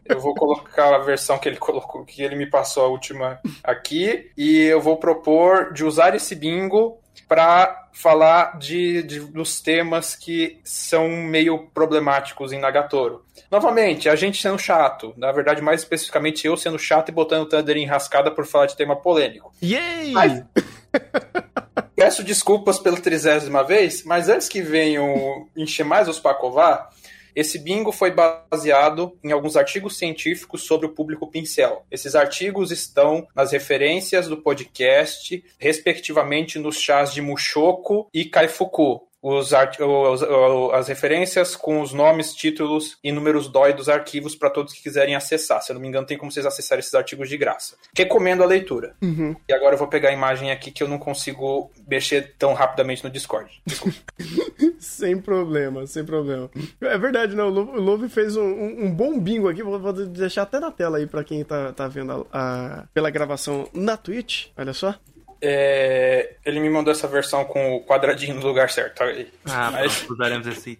[0.05, 4.31] Eu vou colocar a versão que ele colocou, que ele me passou a última aqui.
[4.37, 10.59] E eu vou propor de usar esse bingo para falar de, de- dos temas que
[10.63, 13.23] são meio problemáticos em Nagatoro.
[13.51, 15.13] Novamente, a gente sendo chato.
[15.17, 18.67] Na verdade, mais especificamente eu sendo chato e botando o Thunder em rascada por falar
[18.67, 19.51] de tema polêmico.
[19.61, 20.13] Yay!
[20.15, 20.43] Ai.
[21.81, 26.89] Peço desculpas pela trigésima vez, mas antes que venham encher mais os Pacová,
[27.35, 31.85] esse bingo foi baseado em alguns artigos científicos sobre o público pincel.
[31.89, 39.08] Esses artigos estão nas referências do podcast, respectivamente nos chás de Mushoku e Kaifuku.
[39.21, 39.51] Os,
[40.73, 45.15] as referências com os nomes, títulos e números DOI dos arquivos para todos que quiserem
[45.15, 45.61] acessar.
[45.61, 47.75] Se eu não me engano, tem como vocês acessarem esses artigos de graça.
[47.95, 48.95] Recomendo a leitura.
[49.01, 49.35] Uhum.
[49.47, 53.03] E agora eu vou pegar a imagem aqui que eu não consigo mexer tão rapidamente
[53.03, 53.49] no Discord.
[54.79, 56.49] Sem problema, sem problema.
[56.81, 57.49] É verdade, não.
[57.49, 59.61] O Love fez um, um, bom bingo aqui.
[59.61, 63.09] Vou, vou, deixar até na tela aí para quem tá, tá vendo a, a, pela
[63.09, 64.47] gravação na Twitch.
[64.57, 64.95] Olha só.
[65.41, 69.03] É, ele me mandou essa versão com o quadradinho no lugar certo.
[69.45, 70.79] Ah, mas usaremos esse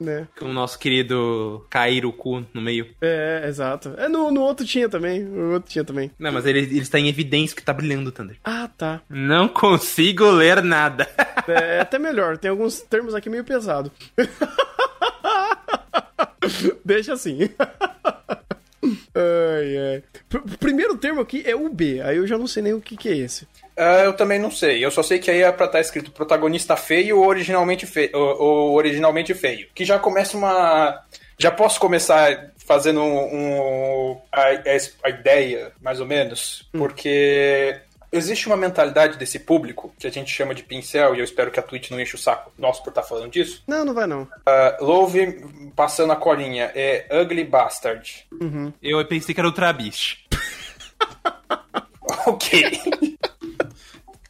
[0.00, 0.28] né?
[0.38, 2.86] Com o nosso querido cair o cu no meio.
[3.00, 3.94] É, exato.
[3.98, 5.24] É, no, no outro tinha também.
[5.24, 6.10] O outro tinha também.
[6.18, 8.36] Não, mas ele, ele está em evidência que tá brilhando, Thunder.
[8.44, 9.02] Ah, tá.
[9.08, 11.08] Não consigo ler nada.
[11.46, 12.38] É, é até melhor.
[12.38, 13.90] Tem alguns termos aqui meio pesado.
[16.84, 17.38] Deixa assim.
[19.14, 20.02] ai, ai.
[20.58, 22.00] Primeiro termo aqui é o B.
[22.00, 23.46] Aí eu já não sei nem o que, que é esse.
[23.80, 24.84] Uh, eu também não sei.
[24.84, 28.10] Eu só sei que aí é pra estar tá escrito protagonista feio ou originalmente feio.
[28.12, 29.68] Ou, ou, originalmente feio.
[29.74, 31.02] Que já começa uma.
[31.38, 34.42] Já posso começar fazendo um, um a,
[35.04, 36.78] a, ideia, mais ou menos, hum.
[36.78, 37.80] porque
[38.12, 41.58] existe uma mentalidade desse público que a gente chama de pincel, e eu espero que
[41.58, 43.62] a Twitch não enche o saco nosso por estar tá falando disso.
[43.66, 44.22] Não, não vai não.
[44.22, 48.26] Uh, Love passando a colinha é Ugly Bastard.
[48.38, 48.72] Uhum.
[48.82, 50.26] Eu pensei que era Ultra Beast.
[52.26, 52.80] ok.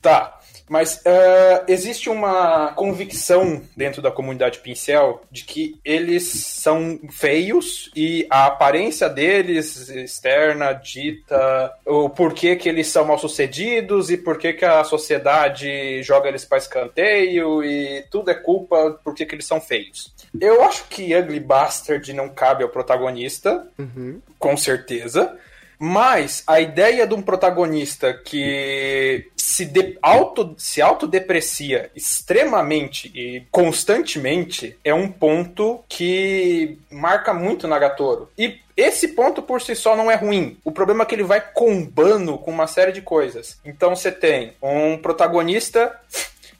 [0.00, 0.40] Tá.
[0.70, 8.24] Mas uh, existe uma convicção dentro da comunidade pincel de que eles são feios e
[8.30, 14.64] a aparência deles externa dita o porquê que eles são mal sucedidos e porquê que
[14.64, 20.14] a sociedade joga eles para escanteio e tudo é culpa porque que eles são feios.
[20.40, 24.22] Eu acho que Ugly Bastard não cabe ao protagonista, uhum.
[24.38, 25.36] com certeza.
[25.82, 34.76] Mas a ideia de um protagonista que se, de, auto, se autodeprecia extremamente e constantemente
[34.84, 38.28] é um ponto que marca muito Nagatoro.
[38.36, 40.58] E esse ponto por si só não é ruim.
[40.62, 43.58] O problema é que ele vai combando com uma série de coisas.
[43.64, 45.98] Então você tem um protagonista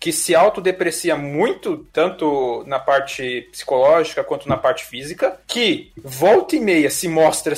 [0.00, 6.60] que se autodeprecia muito, tanto na parte psicológica quanto na parte física, que volta e
[6.60, 7.54] meia se mostra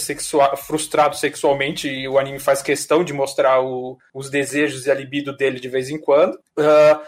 [0.57, 5.37] frustrado sexualmente e o anime faz questão de mostrar o, os desejos e a libido
[5.37, 6.35] dele de vez em quando.
[6.59, 7.01] Uh,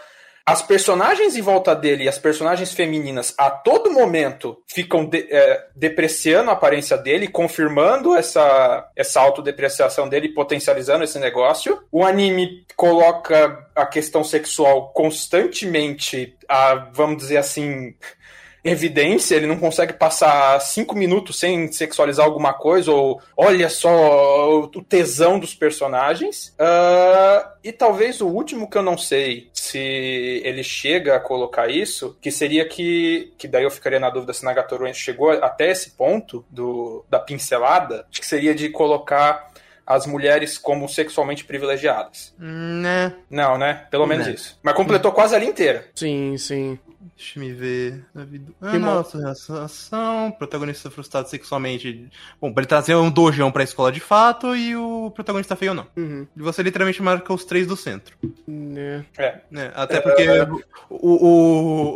[0.47, 5.67] as personagens em volta dele e as personagens femininas a todo momento ficam de, é,
[5.75, 11.81] depreciando a aparência dele, confirmando essa, essa autodepreciação dele, potencializando esse negócio.
[11.91, 17.95] O anime coloca a questão sexual constantemente, a, vamos dizer assim,
[18.65, 24.67] evidência, ele não consegue passar cinco minutos sem sexualizar alguma coisa, ou olha só o
[24.81, 26.55] tesão dos personagens.
[26.59, 29.77] Uh, e talvez o último que eu não sei se
[30.43, 34.43] ele chega a colocar isso, que seria que, que daí eu ficaria na dúvida se
[34.43, 39.53] Nagatoro chegou até esse ponto do, da pincelada, acho que seria de colocar
[39.85, 42.33] as mulheres como sexualmente privilegiadas.
[42.39, 43.13] Né?
[43.29, 43.85] Não, né?
[43.91, 44.33] Pelo menos né.
[44.33, 44.59] isso.
[44.63, 45.85] Mas completou quase a linha inteira.
[45.95, 46.79] Sim, sim.
[47.15, 48.03] Deixa me ver.
[48.13, 48.47] David...
[48.59, 50.31] Ah, nossa, reação.
[50.37, 52.09] Protagonista frustrado sexualmente.
[52.41, 55.87] Bom, pra ele trazer um dojão pra escola de fato e o protagonista feio não.
[55.95, 56.27] Uhum.
[56.35, 58.17] E você literalmente marca os três do centro.
[58.47, 59.05] Né.
[59.17, 59.39] É.
[59.53, 59.71] é.
[59.75, 60.47] Até porque é, é...
[60.89, 61.27] O,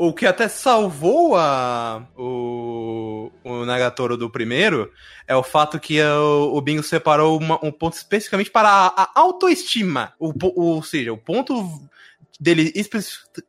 [0.04, 4.91] o, o que até salvou a, o, o Nagatoro do primeiro
[5.28, 10.13] é o fato que o, o Bingo separou uma, um ponto especificamente para a, autoestima.
[10.19, 11.89] O, ou seja, o ponto
[12.39, 12.99] dele espe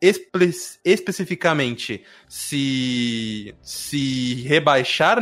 [0.01, 0.51] espe
[0.85, 5.19] especificamente se, se rebaixar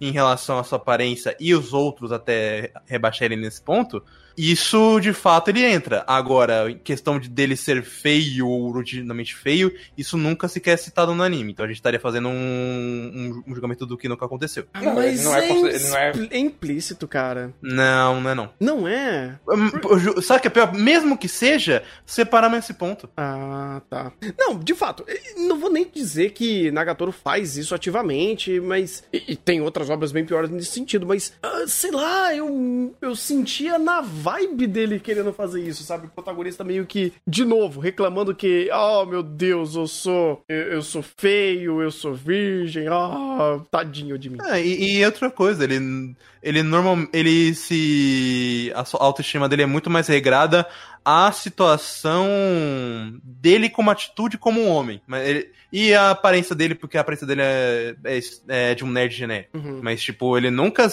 [0.00, 4.02] em relação à sua aparência e os outros até rebaixarem nesse ponto,
[4.38, 6.04] isso, de fato, ele entra.
[6.06, 11.12] Agora, em questão de dele ser feio ou originalmente feio, isso nunca sequer é citado
[11.12, 11.50] no anime.
[11.50, 14.66] Então a gente estaria fazendo um, um, julgamento do que nunca aconteceu.
[14.80, 16.12] Não, Mas não é, é, não é...
[16.30, 17.52] é, implícito, cara.
[17.60, 18.50] Não, não é não.
[18.60, 19.40] Não é?
[19.48, 20.72] Hum, sabe o que é pior?
[20.72, 23.10] Mesmo que seja, separamos esse ponto.
[23.16, 24.12] Ah, tá.
[24.38, 25.04] Não, de fato,
[25.36, 29.02] não vou nem dizer que Nagatoro faz isso ativamente, mas...
[29.12, 31.32] E, e tem outras obras bem piores nesse sentido, mas...
[31.44, 36.06] Uh, sei lá, eu, eu sentia na vibe dele querendo fazer isso, sabe?
[36.06, 40.42] O protagonista meio que, de novo, reclamando que, oh meu Deus, eu sou.
[40.48, 44.38] Eu, eu sou feio, eu sou virgem, oh, tadinho de mim.
[44.44, 46.14] É, e, e, outra coisa, ele.
[46.40, 48.72] Ele normal, ele se.
[48.74, 50.66] A autoestima dele é muito mais regrada
[51.08, 52.28] à situação
[53.24, 55.00] dele como atitude como um homem.
[55.06, 58.90] Mas ele, e a aparência dele, porque a aparência dele é, é, é de um
[58.90, 59.56] nerd genérico.
[59.56, 59.80] Uhum.
[59.82, 60.86] Mas, tipo, ele nunca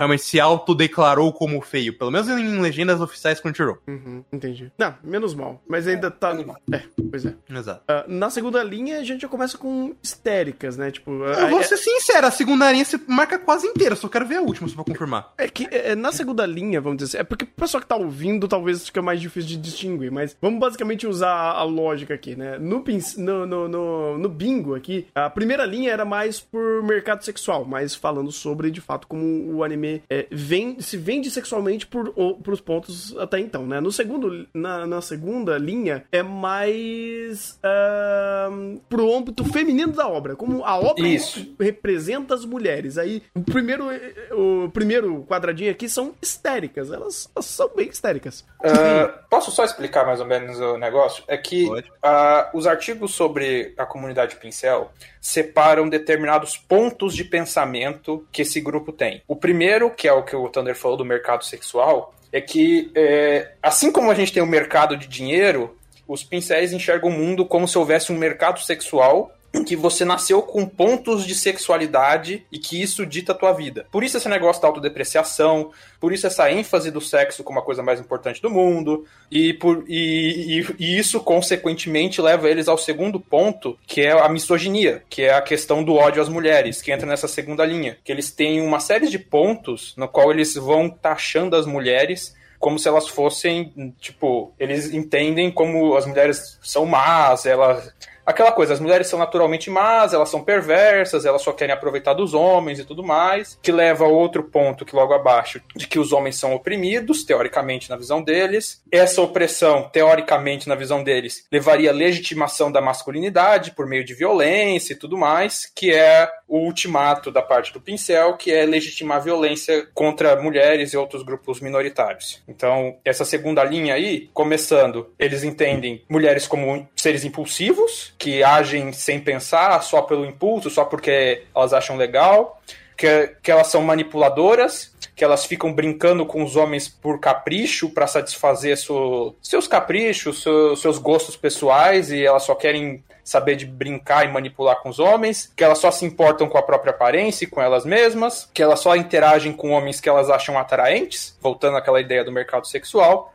[0.00, 1.96] realmente se autodeclarou como feio.
[1.96, 3.78] Pelo menos em legendas oficiais Crunchyroll.
[3.86, 4.72] Uhum, entendi.
[4.78, 5.62] Não, menos mal.
[5.68, 6.34] Mas ainda tá.
[6.72, 7.34] É, pois é.
[7.50, 7.82] Exato.
[7.86, 10.90] Ah, na segunda linha, a gente já começa com histéricas, né?
[10.90, 11.10] Tipo.
[11.24, 14.36] Eu vou é- ser sincero, a segunda linha você marca quase inteira, só quero ver
[14.36, 15.34] a última, só pra confirmar.
[15.36, 17.96] É que é, na segunda linha, vamos dizer assim, é porque o pessoal que tá
[17.96, 22.58] ouvindo talvez fica mais difícil de distinguir, mas vamos basicamente usar a, lógica aqui, né?
[22.58, 22.84] No,
[23.16, 27.94] no, no, no, no bingo aqui, a primeira linha era mais por mercado sexual, mas
[27.94, 32.60] falando sobre, de fato, como o anime é, vem, se vende sexualmente por, o, pros
[32.60, 33.80] pontos até então, né?
[33.80, 40.64] No segundo, na, na segunda linha, é mais ahn, pro âmbito feminino da obra, como
[40.64, 41.54] a obra Isso.
[41.58, 42.98] representa as mulheres.
[42.98, 43.88] Aí, o primeiro,
[44.32, 46.90] o primeiro quadradinho aqui são histéricas.
[46.90, 48.44] Elas, elas são bem histéricas.
[48.62, 51.24] Ah, posso só explicar mais ou menos o negócio?
[51.26, 51.66] É que
[52.02, 58.92] ah, os artigos sobre a comunidade pincel separam determinados pontos de pensamento que esse grupo
[58.92, 59.22] tem.
[59.26, 63.52] O primeiro, que é o que o Thunder falou do mercado sexual, é que é,
[63.62, 65.74] assim como a gente tem o mercado de dinheiro,
[66.06, 69.32] os pincéis enxergam o mundo como se houvesse um mercado sexual
[69.66, 73.86] que você nasceu com pontos de sexualidade e que isso dita a tua vida.
[73.90, 77.82] Por isso esse negócio da autodepreciação, por isso essa ênfase do sexo como a coisa
[77.82, 83.18] mais importante do mundo, e, por, e, e- e isso, consequentemente, leva eles ao segundo
[83.18, 87.06] ponto, que é a misoginia, que é a questão do ódio às mulheres, que entra
[87.06, 87.96] nessa segunda linha.
[88.04, 92.78] Que eles têm uma série de pontos no qual eles vão taxando as mulheres como
[92.78, 97.90] se elas fossem, tipo, eles entendem como as mulheres são más, elas.
[98.30, 102.32] Aquela coisa, as mulheres são naturalmente más, elas são perversas, elas só querem aproveitar dos
[102.32, 106.12] homens e tudo mais, que leva a outro ponto que logo abaixo, de que os
[106.12, 108.84] homens são oprimidos, teoricamente na visão deles.
[108.88, 114.92] Essa opressão, teoricamente na visão deles, levaria à legitimação da masculinidade por meio de violência
[114.92, 119.20] e tudo mais, que é o ultimato da parte do pincel, que é legitimar a
[119.20, 122.42] violência contra mulheres e outros grupos minoritários.
[122.46, 129.18] Então, essa segunda linha aí, começando, eles entendem mulheres como seres impulsivos, que agem sem
[129.18, 132.60] pensar, só pelo impulso, só porque elas acham legal,
[132.94, 138.06] que, que elas são manipuladoras, que elas ficam brincando com os homens por capricho, para
[138.06, 144.26] satisfazer so- seus caprichos, so- seus gostos pessoais, e elas só querem saber de brincar
[144.26, 147.48] e manipular com os homens, que elas só se importam com a própria aparência e
[147.48, 152.00] com elas mesmas, que elas só interagem com homens que elas acham atraentes, voltando àquela
[152.00, 153.32] ideia do mercado sexual,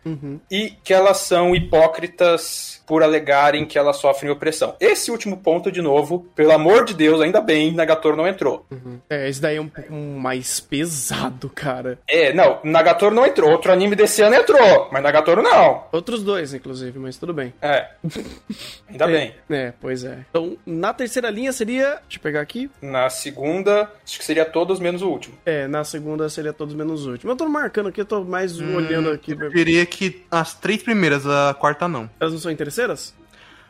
[0.52, 4.76] e que elas são hipócritas por alegarem que elas sofrem opressão.
[4.80, 8.66] Esse último ponto, de novo, pelo amor de Deus, ainda bem, Nagatoro não entrou.
[9.10, 12.00] É, esse daí é um pouco mais pesado, cara.
[12.08, 13.52] É, não, Nagatoro não entrou.
[13.52, 15.86] Outro anime desse ano entrou, mas Nagatoro não.
[15.92, 17.54] Outros dois, inclusive, mas tudo bem.
[17.62, 17.88] É.
[18.90, 19.34] Ainda bem.
[19.50, 20.20] É, pois é.
[20.30, 22.00] Então, na terceira linha seria.
[22.04, 22.70] Deixa eu pegar aqui.
[22.82, 25.38] Na segunda, acho que seria todos menos o último.
[25.46, 27.32] É, na segunda seria todos menos o último.
[27.32, 29.32] Eu tô marcando aqui, eu tô mais olhando aqui.
[29.32, 32.10] Eu diria que as três primeiras, a quarta não.
[32.20, 33.14] Elas não são interesseiras?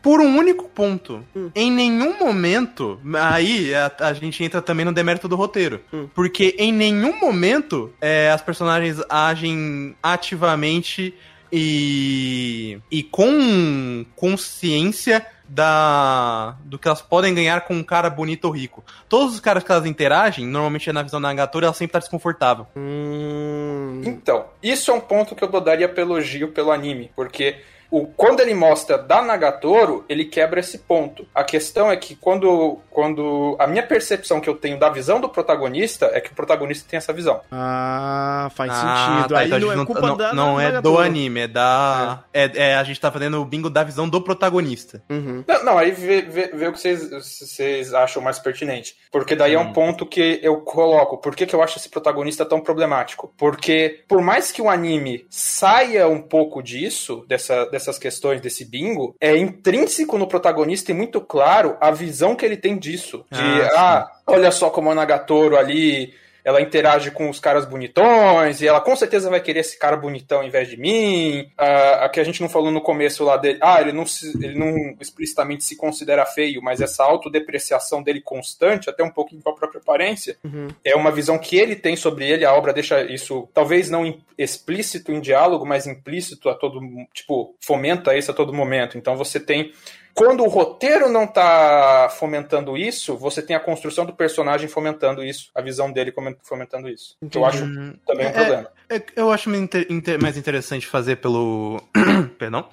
[0.01, 1.25] Por um único ponto.
[1.55, 2.99] Em nenhum momento.
[3.19, 5.81] Aí a, a gente entra também no demérito do roteiro.
[6.13, 11.13] Porque em nenhum momento é, as personagens agem ativamente
[11.51, 12.79] e.
[12.91, 18.83] e com consciência da do que elas podem ganhar com um cara bonito ou rico.
[19.09, 21.99] Todos os caras que elas interagem, normalmente é na visão da Nagatoro, ela sempre tá
[21.99, 22.67] desconfortável.
[22.75, 24.01] Hum.
[24.05, 27.57] Então, isso é um ponto que eu daria pelo elogio pelo anime, porque
[27.91, 31.27] o, quando ele mostra da Nagatoro, ele quebra esse ponto.
[31.33, 35.29] A questão é que quando, quando a minha percepção que eu tenho da visão do
[35.29, 37.41] protagonista é que o protagonista tem essa visão.
[37.51, 39.33] Ah, faz Ah, sentido.
[39.33, 40.33] tá, Aí então a não gente é culpa não, da.
[40.33, 42.23] não da é do anime, é da.
[42.33, 42.51] É.
[42.55, 45.01] é, a gente tá fazendo o bingo da visão do protagonista.
[45.09, 45.43] Uhum.
[45.47, 48.95] Não, não, aí vê, vê, vê o que vocês, vocês acham mais pertinente.
[49.11, 51.17] Porque daí é um ponto que eu coloco.
[51.17, 53.33] Por que, que eu acho esse protagonista tão problemático?
[53.37, 59.15] Porque, por mais que o anime saia um pouco disso, dessa, dessas questões, desse bingo,
[59.19, 63.25] é intrínseco no protagonista e muito claro a visão que ele tem disso.
[63.29, 66.13] De, Ah, ah, olha só como a Nagatoro ali
[66.45, 70.43] ela interage com os caras bonitões, e ela com certeza vai querer esse cara bonitão
[70.43, 71.49] em vez de mim.
[71.57, 73.57] Ah, a que a gente não falou no começo lá dele.
[73.61, 78.89] Ah, ele não, se- ele não explicitamente se considera feio, mas essa autodepreciação dele constante,
[78.89, 80.37] até um pouquinho com a própria aparência,
[80.83, 82.45] é uma visão que ele tem sobre ele.
[82.45, 86.79] A obra deixa isso, talvez não explícito em diálogo, mas implícito a todo.
[87.13, 88.97] Tipo, fomenta isso a todo momento.
[88.97, 89.73] Então você tem.
[90.15, 95.49] Quando o roteiro não tá fomentando isso, você tem a construção do personagem fomentando isso,
[95.53, 97.17] a visão dele fomentando isso.
[97.29, 97.59] Que eu acho
[98.07, 98.71] também um É, problema.
[98.89, 101.81] É, eu acho mais interessante fazer pelo.
[102.39, 102.69] Perdão.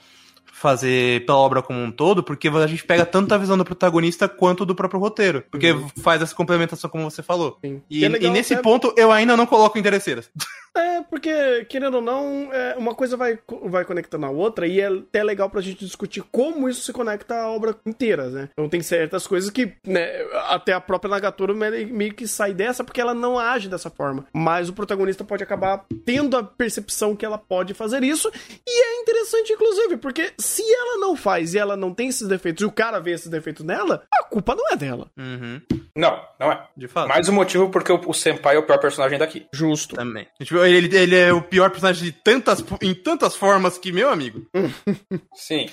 [0.63, 4.29] Fazer pela obra como um todo, porque a gente pega tanto a visão do protagonista
[4.29, 5.45] quanto do próprio roteiro.
[5.51, 5.89] Porque uhum.
[6.01, 7.59] faz essa complementação, como você falou.
[7.61, 7.83] Sim.
[7.91, 8.63] E, é legal, e nesse é...
[8.63, 10.31] ponto, eu ainda não coloco interesseiras.
[10.75, 14.87] É, porque, querendo ou não, é, uma coisa vai, vai conectando a outra e é
[14.87, 18.49] até legal pra gente discutir como isso se conecta à obra inteira, né?
[18.53, 23.03] Então tem certas coisas que, né, até a própria Nagatoro meio que sai dessa porque
[23.03, 24.27] ela não age dessa forma.
[24.33, 28.33] Mas o protagonista pode acabar tendo a percepção que ela pode fazer isso.
[28.67, 32.63] E é interessante, inclusive, porque se ela não faz e ela não tem esses defeitos
[32.63, 35.11] e o cara vê esses defeitos nela, a culpa não é dela.
[35.17, 35.61] Uhum.
[35.97, 36.67] Não, não é.
[36.77, 37.09] De fato.
[37.09, 39.47] Mais um motivo porque o, o Senpai é o pior personagem daqui.
[39.53, 39.97] Justo.
[39.97, 40.27] Também.
[40.39, 44.47] Ele, ele é o pior personagem de tantas, em tantas formas que, meu amigo.
[45.35, 45.69] Sim.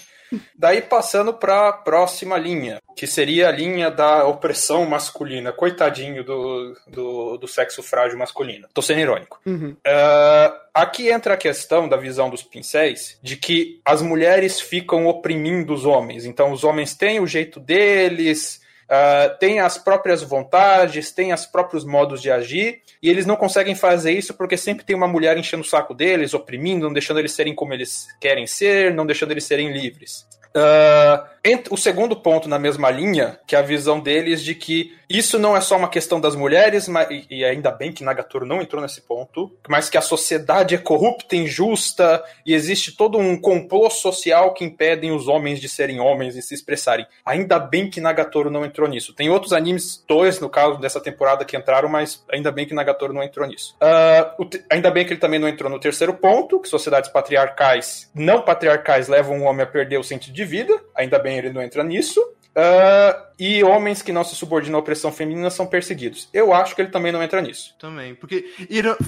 [0.56, 5.52] Daí passando para a próxima linha, que seria a linha da opressão masculina.
[5.52, 8.68] Coitadinho do, do, do sexo frágil masculino.
[8.74, 9.40] Tô sendo irônico.
[9.46, 9.72] Uhum.
[9.72, 15.74] Uh, aqui entra a questão da visão dos pincéis de que as mulheres ficam oprimindo
[15.74, 16.26] os homens.
[16.26, 21.86] Então os homens têm o jeito deles, uh, têm as próprias vontades, têm os próprios
[21.86, 25.64] modos de agir, e eles não conseguem fazer isso porque sempre tem uma mulher enchendo
[25.64, 29.46] o saco deles, oprimindo, não deixando eles serem como eles querem ser, não deixando eles
[29.46, 30.28] serem livres.
[30.56, 31.30] Uh,
[31.70, 35.58] o segundo ponto na mesma linha, que é a visão deles de que isso não
[35.58, 39.02] é só uma questão das mulheres, mas, e ainda bem que Nagatoro não entrou nesse
[39.02, 44.64] ponto, mas que a sociedade é corrupta, injusta, e existe todo um complô social que
[44.64, 47.08] impedem os homens de serem homens e se expressarem.
[47.26, 49.14] Ainda bem que Nagatoro não entrou nisso.
[49.14, 53.14] Tem outros animes, dois no caso dessa temporada, que entraram, mas ainda bem que Nagatoro
[53.14, 53.76] não entrou nisso.
[53.82, 58.44] Uh, ainda bem que ele também não entrou no terceiro ponto, que sociedades patriarcais, não
[58.44, 60.74] patriarcais, levam um homem a perder o sentido de vida.
[60.96, 62.22] Ainda bem ele não entra nisso.
[62.56, 66.28] Uh, e homens que não se subordinam à opressão feminina são perseguidos.
[66.34, 67.74] Eu acho que ele também não entra nisso.
[67.80, 68.46] Também, porque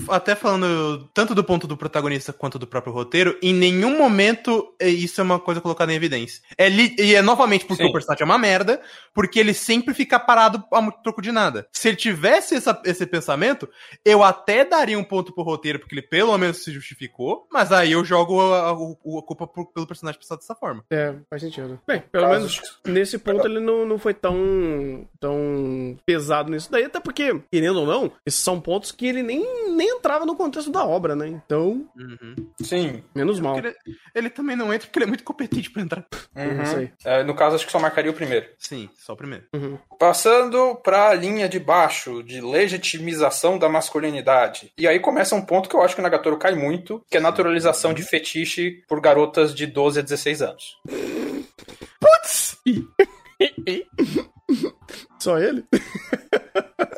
[0.07, 4.87] até falando tanto do ponto do protagonista quanto do próprio roteiro, em nenhum momento é,
[4.87, 6.41] isso é uma coisa colocada em evidência.
[6.57, 7.89] É li, e é novamente porque Sim.
[7.89, 8.79] o personagem é uma merda,
[9.13, 11.67] porque ele sempre fica parado a troco de nada.
[11.73, 13.67] Se ele tivesse essa, esse pensamento,
[14.05, 17.91] eu até daria um ponto pro roteiro, porque ele pelo menos se justificou, mas aí
[17.91, 20.85] eu jogo a, a, a culpa por, pelo personagem pensar dessa forma.
[20.89, 21.81] É, faz sentido.
[21.85, 26.99] Bem, pelo menos nesse ponto ele não, não foi tão, tão pesado nisso daí, até
[26.99, 30.85] porque, querendo ou não, esses são pontos que ele nem, nem entrava no contexto da
[30.85, 31.27] obra, né?
[31.27, 31.87] Então.
[31.95, 32.35] Uhum.
[32.61, 33.03] Sim.
[33.15, 33.57] Menos mal.
[33.57, 33.75] Ele,
[34.13, 36.05] ele, também não entra porque ele é muito competente pra entrar.
[36.35, 36.89] Uhum.
[37.03, 38.47] É, no caso, acho que só marcaria o primeiro.
[38.57, 39.45] Sim, só o primeiro.
[39.53, 39.77] Uhum.
[39.99, 44.71] Passando pra linha de baixo, de legitimização da masculinidade.
[44.77, 47.19] E aí começa um ponto que eu acho que o Nagatoro cai muito, que é
[47.19, 50.77] a naturalização de fetiche por garotas de 12 a 16 anos.
[51.99, 52.57] Putz!
[55.19, 55.63] Só ele?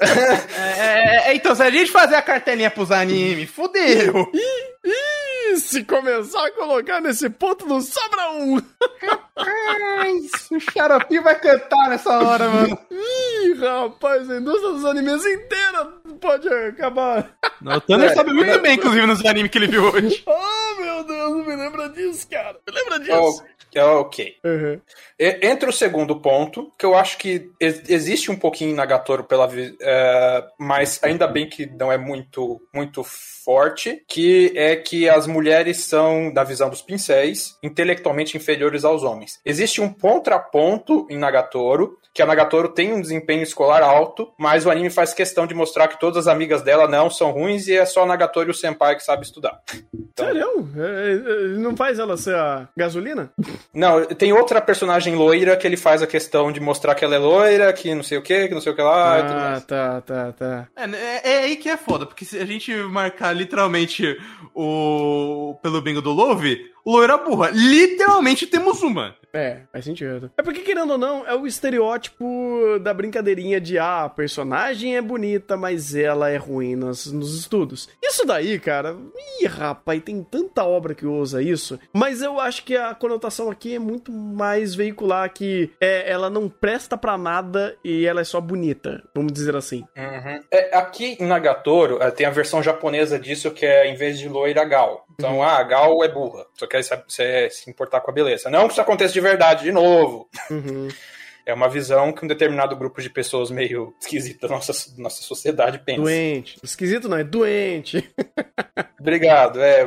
[0.01, 4.32] É, é, é, então, se a gente fazer a cartelinha pros animes, fudeu!
[4.34, 8.61] Ih, se começar a colocar nesse ponto, não sobra um!
[9.01, 12.78] Rapaz, o Xaropi vai cantar nessa hora, mano.
[12.91, 15.86] Ih, rapaz, a indústria dos animes inteira
[16.20, 17.32] pode acabar.
[17.61, 20.24] Não, o Thunder é, sabe muito é, bem, inclusive, nos animes que ele viu hoje.
[20.76, 22.59] Oh, meu Deus, me lembra disso, cara.
[22.67, 23.43] Me lembra disso.
[23.49, 23.53] Oh.
[23.75, 24.35] Ok.
[24.43, 24.79] Uhum.
[25.17, 29.47] Entre o segundo ponto, que eu acho que existe um pouquinho em Nagatoro pela.
[29.47, 35.85] Uh, mas ainda bem que não é muito, muito forte, que é que as mulheres
[35.85, 39.39] são, da visão dos pincéis, intelectualmente inferiores aos homens.
[39.43, 44.70] Existe um contraponto em Nagatoro, que a Nagatoro tem um desempenho escolar alto, mas o
[44.70, 47.86] anime faz questão de mostrar que todas as amigas dela não são ruins e é
[47.86, 49.59] só a Nagatoro e o Senpai que sabe estudar.
[49.93, 50.28] Então...
[50.28, 50.70] Sério?
[50.78, 53.32] É, é, não faz ela ser a gasolina?
[53.74, 57.18] Não, tem outra personagem loira que ele faz a questão de mostrar que ela é
[57.18, 59.55] loira, que não sei o que, que não sei o que lá.
[59.55, 60.68] Ah, tá, tá, tá.
[60.76, 64.18] É, é, é, aí que é foda, porque se a gente marcar literalmente
[64.53, 67.49] o pelo bingo do Love, loira burra.
[67.51, 69.16] Literalmente temos uma.
[69.34, 70.31] É, faz sentido.
[70.38, 75.01] É porque, querendo ou não, é o estereótipo da brincadeirinha de ah, a personagem é
[75.01, 77.89] bonita, mas ela é ruim nos, nos estudos.
[78.01, 78.95] Isso daí, cara,
[79.41, 83.75] ih, rapaz, tem tanta obra que usa isso, mas eu acho que a conotação aqui
[83.75, 88.39] é muito mais veicular que é, ela não presta para nada e ela é só
[88.39, 89.84] bonita, vamos dizer assim.
[89.97, 90.39] Uhum.
[90.51, 94.29] É, aqui em Nagatoro, é, tem a versão japonesa disso que é, em vez de
[94.29, 95.05] loira, gal.
[95.14, 95.43] Então, uhum.
[95.43, 96.45] ah, gal é burra.
[96.53, 98.49] Só quer se, se importar com a beleza.
[98.49, 100.30] Não que isso aconteça de verdade, de novo.
[100.49, 100.88] Uhum.
[101.45, 105.80] É uma visão que um determinado grupo de pessoas meio esquisito da nossa, nossa sociedade
[105.80, 106.01] pensa.
[106.01, 106.57] Doente.
[106.64, 108.09] Esquisito não, é doente.
[108.99, 109.59] Obrigado.
[109.59, 109.82] É,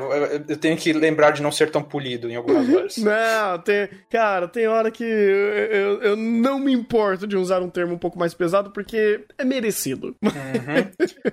[0.46, 2.96] eu tenho que lembrar de não ser tão polido em algumas horas.
[2.98, 3.88] Não, tem.
[4.10, 7.98] Cara, tem hora que eu, eu, eu, não me importo de usar um termo um
[7.98, 10.14] pouco mais pesado porque é merecido.
[10.22, 11.32] Uhum.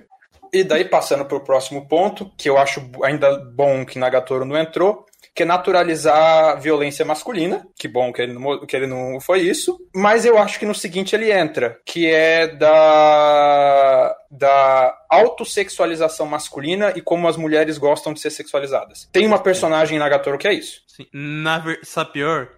[0.54, 4.56] E daí, passando para o próximo ponto, que eu acho ainda bom que Nagatoro não
[4.56, 7.66] entrou, que é naturalizar violência masculina.
[7.76, 9.76] Que bom que ele, não, que ele não foi isso.
[9.92, 17.00] Mas eu acho que no seguinte ele entra, que é da da autossexualização masculina e
[17.00, 19.08] como as mulheres gostam de ser sexualizadas.
[19.12, 20.83] Tem uma personagem em Nagatoro que é isso.
[20.94, 21.06] Sim.
[21.12, 21.80] Na ver...
[21.82, 22.50] Sabe pior?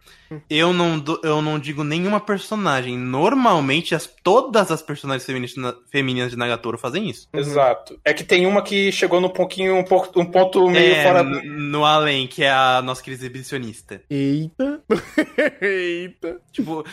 [0.51, 2.99] Eu não, eu não digo nenhuma personagem.
[2.99, 5.25] Normalmente, as, todas as personagens
[5.91, 7.29] femininas de Nagatoro fazem isso.
[7.33, 7.41] Uhum.
[7.41, 7.99] Exato.
[8.05, 11.23] É que tem uma que chegou no pouquinho, um, ponto, um ponto meio é, fora.
[11.23, 14.03] No, no, além, que é a nossa querida exibicionista.
[14.11, 14.83] Eita.
[15.63, 16.39] Eita.
[16.53, 16.85] Tipo,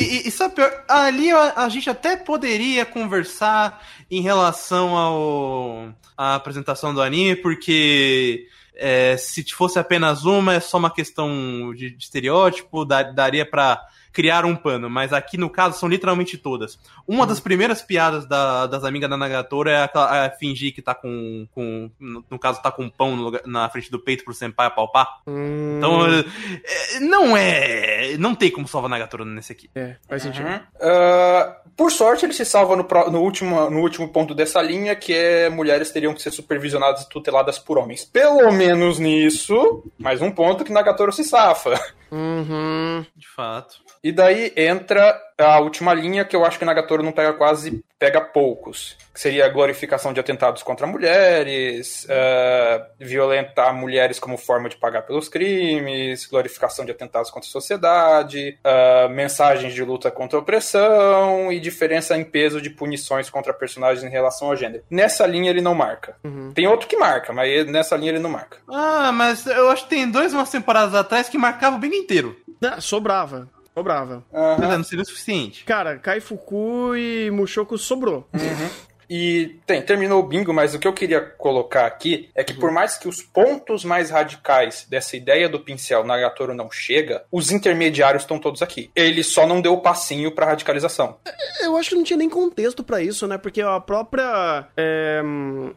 [0.00, 0.84] e, e, sabe pior?
[0.88, 8.46] Ali a, a gente até poderia conversar em relação ao a apresentação do anime, porque
[8.78, 13.84] é, se fosse apenas uma, é só uma questão de, de estereótipo, daria para
[14.18, 16.76] criar um pano, mas aqui no caso são literalmente todas.
[17.06, 20.92] Uma das primeiras piadas da, das amigas da Nagatoro é aquela, a fingir que tá
[20.92, 21.88] com, com.
[22.00, 25.20] No caso, tá com um pão no, na frente do peito pro senpai apalpar.
[25.24, 25.76] Hum.
[25.78, 28.16] Então, é, não é.
[28.18, 29.70] Não tem como salvar a Nagatoro nesse aqui.
[29.72, 30.48] É, faz sentido.
[30.48, 30.56] Uhum.
[30.56, 35.14] Uh, por sorte, ele se salva no, no, último, no último ponto dessa linha, que
[35.14, 38.04] é mulheres teriam que ser supervisionadas e tuteladas por homens.
[38.04, 41.80] Pelo menos nisso, mais um ponto que Nagatoro se safa.
[42.10, 43.06] Uhum.
[43.14, 43.76] De fato.
[44.08, 48.22] E daí entra a última linha que eu acho que Nagatoro não pega quase, pega
[48.22, 48.96] poucos.
[49.12, 55.02] Que seria a glorificação de atentados contra mulheres, uh, violentar mulheres como forma de pagar
[55.02, 61.52] pelos crimes, glorificação de atentados contra a sociedade, uh, mensagens de luta contra a opressão
[61.52, 64.84] e diferença em peso de punições contra personagens em relação ao gênero.
[64.90, 66.16] Nessa linha ele não marca.
[66.24, 66.50] Uhum.
[66.54, 68.56] Tem outro que marca, mas nessa linha ele não marca.
[68.66, 72.34] Ah, mas eu acho que tem dois umas temporadas atrás que marcavam bem inteiro.
[72.62, 73.50] Ah, sobrava.
[73.78, 74.24] Sobrava.
[74.32, 74.76] Uhum.
[74.78, 75.64] Não seria o suficiente.
[75.64, 78.28] Cara, Kaifuku e Mushoku sobrou.
[78.34, 78.68] Uhum.
[79.08, 82.70] E tem, terminou o bingo, mas o que eu queria colocar aqui é que por
[82.70, 88.22] mais que os pontos mais radicais dessa ideia do pincel Nagatoro não chega, os intermediários
[88.22, 88.90] estão todos aqui.
[88.94, 91.16] Ele só não deu o passinho pra radicalização.
[91.62, 93.38] Eu acho que não tinha nem contexto para isso, né?
[93.38, 95.22] Porque a própria é,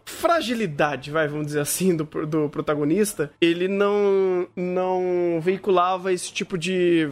[0.05, 7.07] fragilidade, vai, vamos dizer assim, do, do protagonista, ele não, não veiculava esse tipo de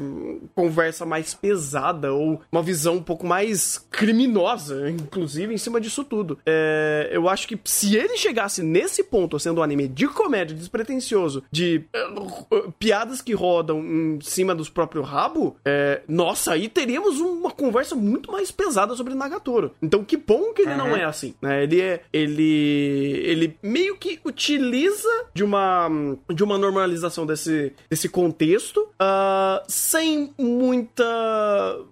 [0.56, 6.40] conversa mais pesada ou uma visão um pouco mais criminosa, inclusive, em cima disso tudo.
[6.46, 11.44] É, eu acho que se ele chegasse nesse ponto, sendo um anime de comédia despretensioso,
[11.52, 11.84] de
[12.52, 17.96] uh, piadas que rodam em cima dos próprios rabo, é, nossa, aí teríamos uma conversa
[17.96, 19.72] muito mais pesada sobre Nagatoro.
[19.82, 20.78] Então, que bom que ele uhum.
[20.78, 21.34] não é assim.
[21.42, 21.64] Né?
[21.64, 22.02] Ele é.
[22.12, 23.22] Ele.
[23.24, 25.90] Ele meio que utiliza de uma.
[26.34, 31.04] de uma normalização desse, desse contexto, uh, sem muita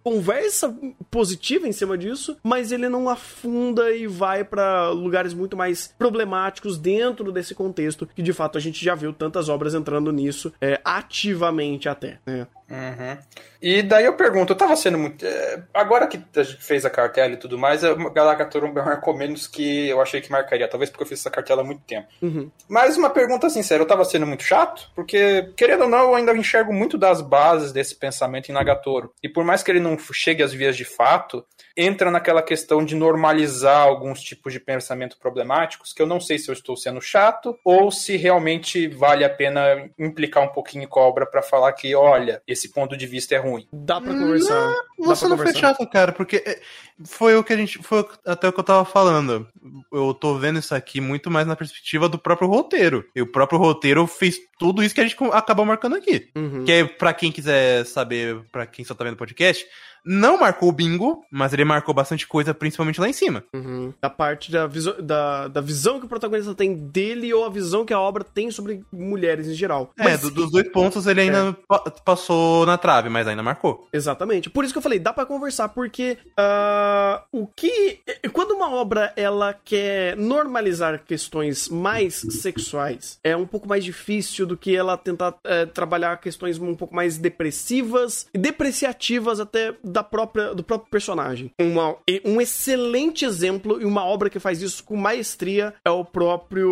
[0.04, 0.76] conversa
[1.12, 6.78] positiva em cima disso, mas ele não afunda e vai para lugares muito mais problemáticos
[6.78, 10.80] dentro desse contexto, que de fato a gente já viu tantas obras entrando nisso é,
[10.84, 12.20] ativamente até.
[12.26, 12.48] Né?
[12.70, 13.18] Uhum.
[13.62, 15.26] E daí eu pergunto, eu tava sendo muito.
[15.26, 19.48] É, agora que a gente fez a cartela e tudo mais, a Galacatorum marcou menos
[19.48, 22.08] que eu achei que marcaria, talvez porque eu fiz essa cartela há muito tempo.
[22.22, 22.52] Uhum.
[22.68, 24.92] Mas uma pergunta sincera, eu tava sendo muito chato?
[24.94, 29.12] Porque, querendo ou não, eu ainda enxergo muito das bases desse pensamento em Nagatoro.
[29.24, 31.44] E por mais que ele não chegue às vias de fato,
[31.78, 36.50] entra naquela questão de normalizar alguns tipos de pensamento problemáticos, que eu não sei se
[36.50, 41.44] eu estou sendo chato ou se realmente vale a pena implicar um pouquinho cobra para
[41.44, 43.68] falar que, olha, esse ponto de vista é ruim.
[43.72, 44.74] Dá para conversar.
[44.98, 45.60] Não, você pra não conversar.
[45.60, 46.60] foi chato, cara, porque é,
[47.06, 47.78] foi o que a gente.
[47.84, 49.48] Foi até o que eu tava falando.
[49.92, 53.06] Eu tô vendo isso aqui muito mais na perspectiva do próprio roteiro.
[53.16, 56.30] E o próprio roteiro fez tudo isso que a gente acabou marcando aqui.
[56.36, 56.66] Uhum.
[56.66, 59.66] Que é, pra quem quiser saber, pra quem só tá vendo o podcast,
[60.08, 63.44] não marcou o bingo, mas ele marcou bastante coisa, principalmente lá em cima.
[63.54, 63.94] Uhum.
[64.02, 64.68] A parte da,
[65.02, 68.50] da, da visão que o protagonista tem dele ou a visão que a obra tem
[68.50, 69.92] sobre mulheres em geral.
[70.00, 71.90] É, mas, do, dos dois pontos ele ainda é.
[72.06, 73.88] passou na trave, mas ainda marcou.
[73.92, 74.50] Exatamente.
[74.50, 78.00] Por isso que eu falei, dá para conversar, porque uh, o que.
[78.32, 84.56] Quando uma obra ela quer normalizar questões mais sexuais, é um pouco mais difícil do
[84.56, 90.54] que ela tentar é, trabalhar questões um pouco mais depressivas e depreciativas até da própria,
[90.54, 91.52] do próprio personagem.
[91.60, 96.72] Uma, um excelente exemplo e uma obra que faz isso com maestria é o próprio.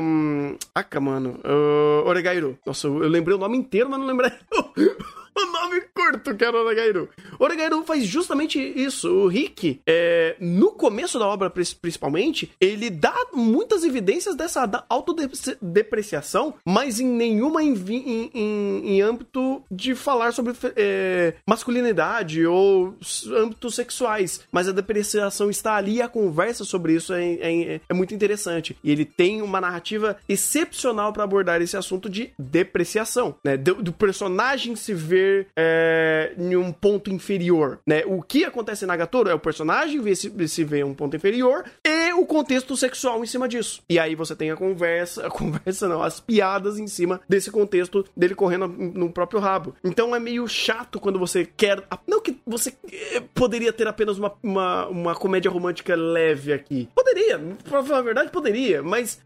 [0.00, 1.38] Hum, aca, mano.
[1.44, 2.58] Uh, Oregairu.
[2.66, 4.32] Nossa, eu lembrei o nome inteiro, mas não lembrei
[5.46, 7.08] o nome curto que era Oregairu.
[7.38, 9.08] Oregairu faz justamente isso.
[9.08, 17.00] O Rick, é, no começo da obra, principalmente, ele dá muitas evidências dessa autodepreciação, mas
[17.00, 22.96] em nenhuma em, em, em, em âmbito de falar sobre é, masculinidade ou
[23.28, 24.40] âmbitos sexuais.
[24.50, 28.76] Mas a depreciação está ali e a conversa sobre isso é, é, é muito interessante.
[28.82, 33.56] E ele tem uma narrativa excepcional para abordar esse assunto de depreciação, né?
[33.56, 35.25] Do, do personagem se ver
[35.56, 38.02] é, em um ponto inferior, né?
[38.06, 42.05] O que acontece na Nagatoro é o personagem se, se vê um ponto inferior e
[42.16, 43.82] o contexto sexual em cima disso.
[43.88, 48.04] E aí você tem a conversa, a conversa não, as piadas em cima desse contexto
[48.16, 49.74] dele correndo no próprio rabo.
[49.84, 51.82] Então é meio chato quando você quer.
[52.06, 56.88] Não que você eh, poderia ter apenas uma, uma, uma comédia romântica leve aqui.
[56.94, 57.38] Poderia,
[57.68, 59.20] pra falar a verdade, poderia, mas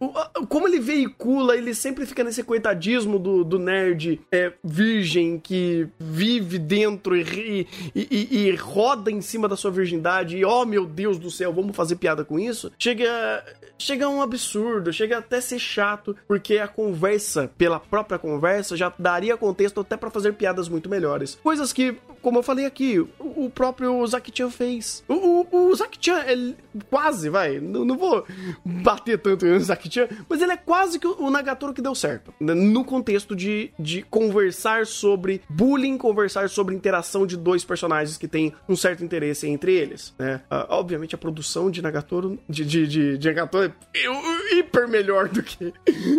[0.48, 6.58] como ele veicula, ele sempre fica nesse coitadismo do, do nerd é, virgem que vive
[6.58, 11.18] dentro e, e, e, e roda em cima da sua virgindade e, oh meu Deus
[11.18, 12.72] do céu, vamos fazer piada com isso.
[12.80, 13.44] Chega,
[13.80, 18.76] chega a um absurdo, chega até a ser chato, porque a conversa, pela própria conversa,
[18.76, 21.38] já daria contexto até para fazer piadas muito melhores.
[21.42, 25.02] Coisas que, como eu falei aqui, o próprio Zaki-chan fez.
[25.08, 26.56] O, o, o Zaki-chan, ele
[26.88, 28.24] quase, vai, não, não vou
[28.64, 32.32] bater tanto no Zaki-chan, mas ele é quase que o Nagatoro que deu certo.
[32.38, 38.52] No contexto de, de conversar sobre bullying, conversar sobre interação de dois personagens que têm
[38.68, 40.42] um certo interesse entre eles, né?
[40.50, 45.42] Uh, obviamente a produção de Nagatoro, de, de, de, de Nagatoro é hiper melhor do
[45.42, 45.72] que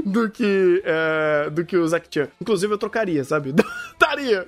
[0.05, 2.27] do que, uh, do que o Zaki-chan.
[2.41, 3.53] Inclusive eu trocaria, sabe?
[3.99, 4.47] Daria!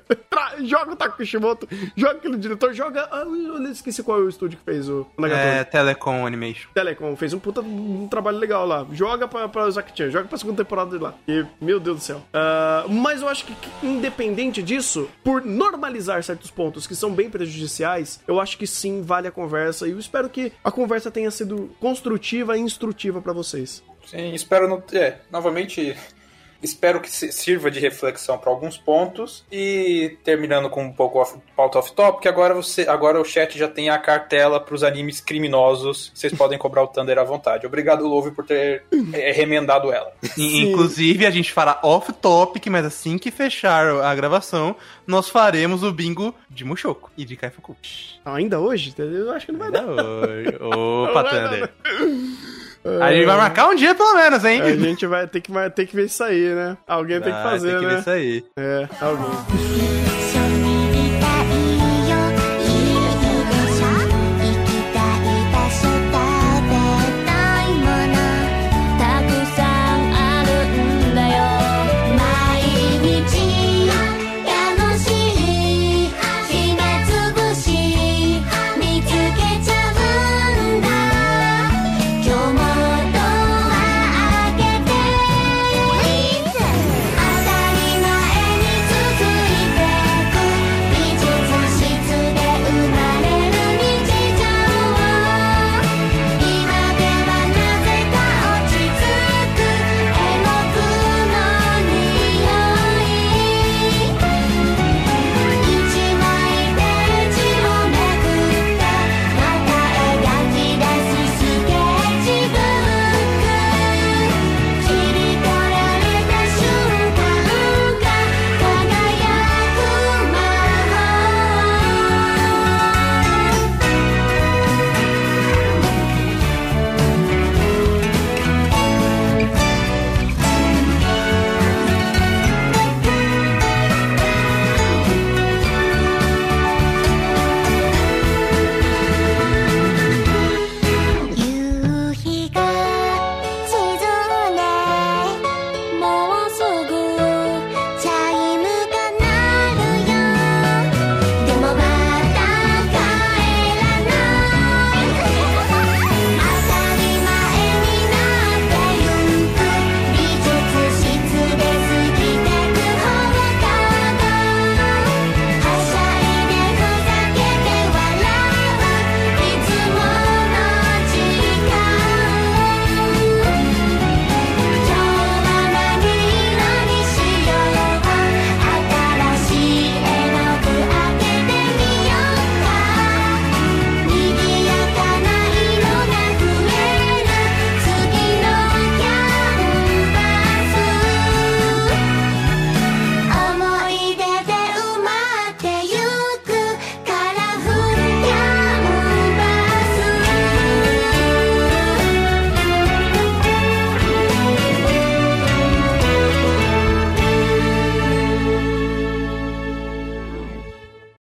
[0.63, 3.07] joga o Takishimoto, joga aquele diretor, joga...
[3.11, 5.47] Ah, eu esqueci qual é o estúdio que fez o Nagatoro.
[5.47, 6.69] É, Telecom Animation.
[6.73, 8.85] Telecom, fez um puta um trabalho legal lá.
[8.91, 11.13] Joga pra, pra Zaki-chan, joga pra segunda temporada de lá.
[11.27, 12.17] E, meu Deus do céu.
[12.17, 18.19] Uh, mas eu acho que, independente disso, por normalizar certos pontos que são bem prejudiciais,
[18.27, 19.87] eu acho que sim, vale a conversa.
[19.87, 23.83] E eu espero que a conversa tenha sido construtiva e instrutiva para vocês.
[24.05, 24.83] Sim, espero não.
[24.93, 25.95] É, novamente
[26.63, 29.43] Espero que sirva de reflexão para alguns pontos.
[29.51, 33.89] E terminando com um pouco off, pauta off-top, agora, você, agora o chat já tem
[33.89, 36.09] a cartela para os animes criminosos.
[36.15, 37.67] Vocês podem cobrar o Thunder à vontade.
[37.67, 40.13] Obrigado, Love, por ter é, remendado ela.
[40.37, 44.73] Inclusive, a gente fará off-topic, mas assim que fechar a gravação,
[45.05, 47.75] nós faremos o bingo de Mushoku e de Kaifuku.
[48.23, 48.95] Ainda hoje?
[48.97, 50.05] Eu acho que não vai Ainda dar.
[50.05, 50.57] Hoje.
[50.63, 51.73] Opa, Thunder.
[53.01, 54.61] A gente vai marcar um dia pelo menos, hein?
[54.61, 56.77] A gente vai ter que, vai ter que ver isso aí, né?
[56.87, 57.93] Alguém vai, tem que fazer, tem que né?
[57.93, 58.45] ver isso aí.
[58.57, 60.12] É, alguém.